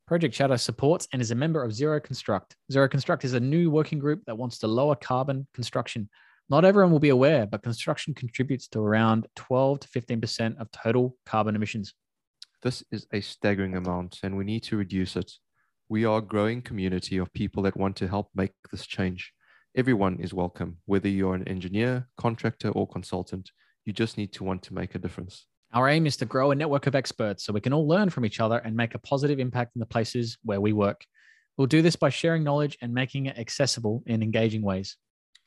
[0.08, 2.56] Project Chatter supports and is a member of Zero Construct.
[2.72, 6.08] Zero Construct is a new working group that wants to lower carbon construction.
[6.48, 11.18] Not everyone will be aware, but construction contributes to around 12 to 15% of total
[11.26, 11.96] carbon emissions.
[12.62, 15.32] This is a staggering amount, and we need to reduce it.
[15.90, 19.34] We are a growing community of people that want to help make this change.
[19.76, 23.50] Everyone is welcome, whether you're an engineer, contractor, or consultant.
[23.86, 25.48] You just need to want to make a difference.
[25.74, 28.26] Our aim is to grow a network of experts so we can all learn from
[28.26, 31.06] each other and make a positive impact in the places where we work.
[31.58, 34.98] We'll do this by sharing knowledge and making it accessible in engaging ways.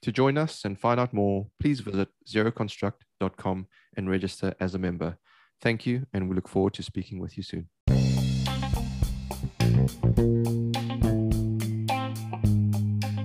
[0.02, 3.66] To join us and find out more, please visit zeroconstruct.com
[3.96, 5.18] and register as a member.
[5.60, 7.68] Thank you, and we look forward to speaking with you soon.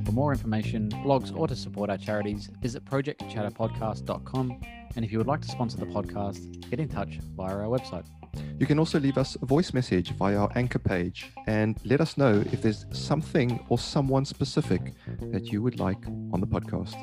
[0.06, 4.83] For more information, blogs, or to support our charities, visit projectchatterpodcast.com.
[4.96, 8.06] And if you would like to sponsor the podcast, get in touch via our website.
[8.60, 12.18] You can also leave us a voice message via our anchor page and let us
[12.18, 14.94] know if there's something or someone specific
[15.32, 16.94] that you would like on the podcast.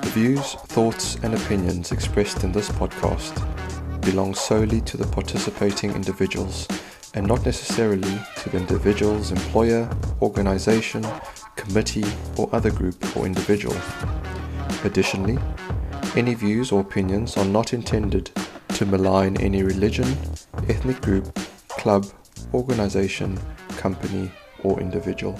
[0.00, 3.34] The views, thoughts, and opinions expressed in this podcast
[4.02, 6.68] belong solely to the participating individuals
[7.14, 9.88] and not necessarily to the individual's employer,
[10.20, 11.06] organization,
[11.56, 12.04] committee,
[12.36, 13.76] or other group or individual.
[14.84, 15.38] Additionally,
[16.16, 18.30] any views or opinions are not intended
[18.68, 20.16] to malign any religion,
[20.68, 21.38] ethnic group,
[21.68, 22.06] club,
[22.52, 23.38] organization,
[23.76, 24.30] company,
[24.62, 25.38] or individual.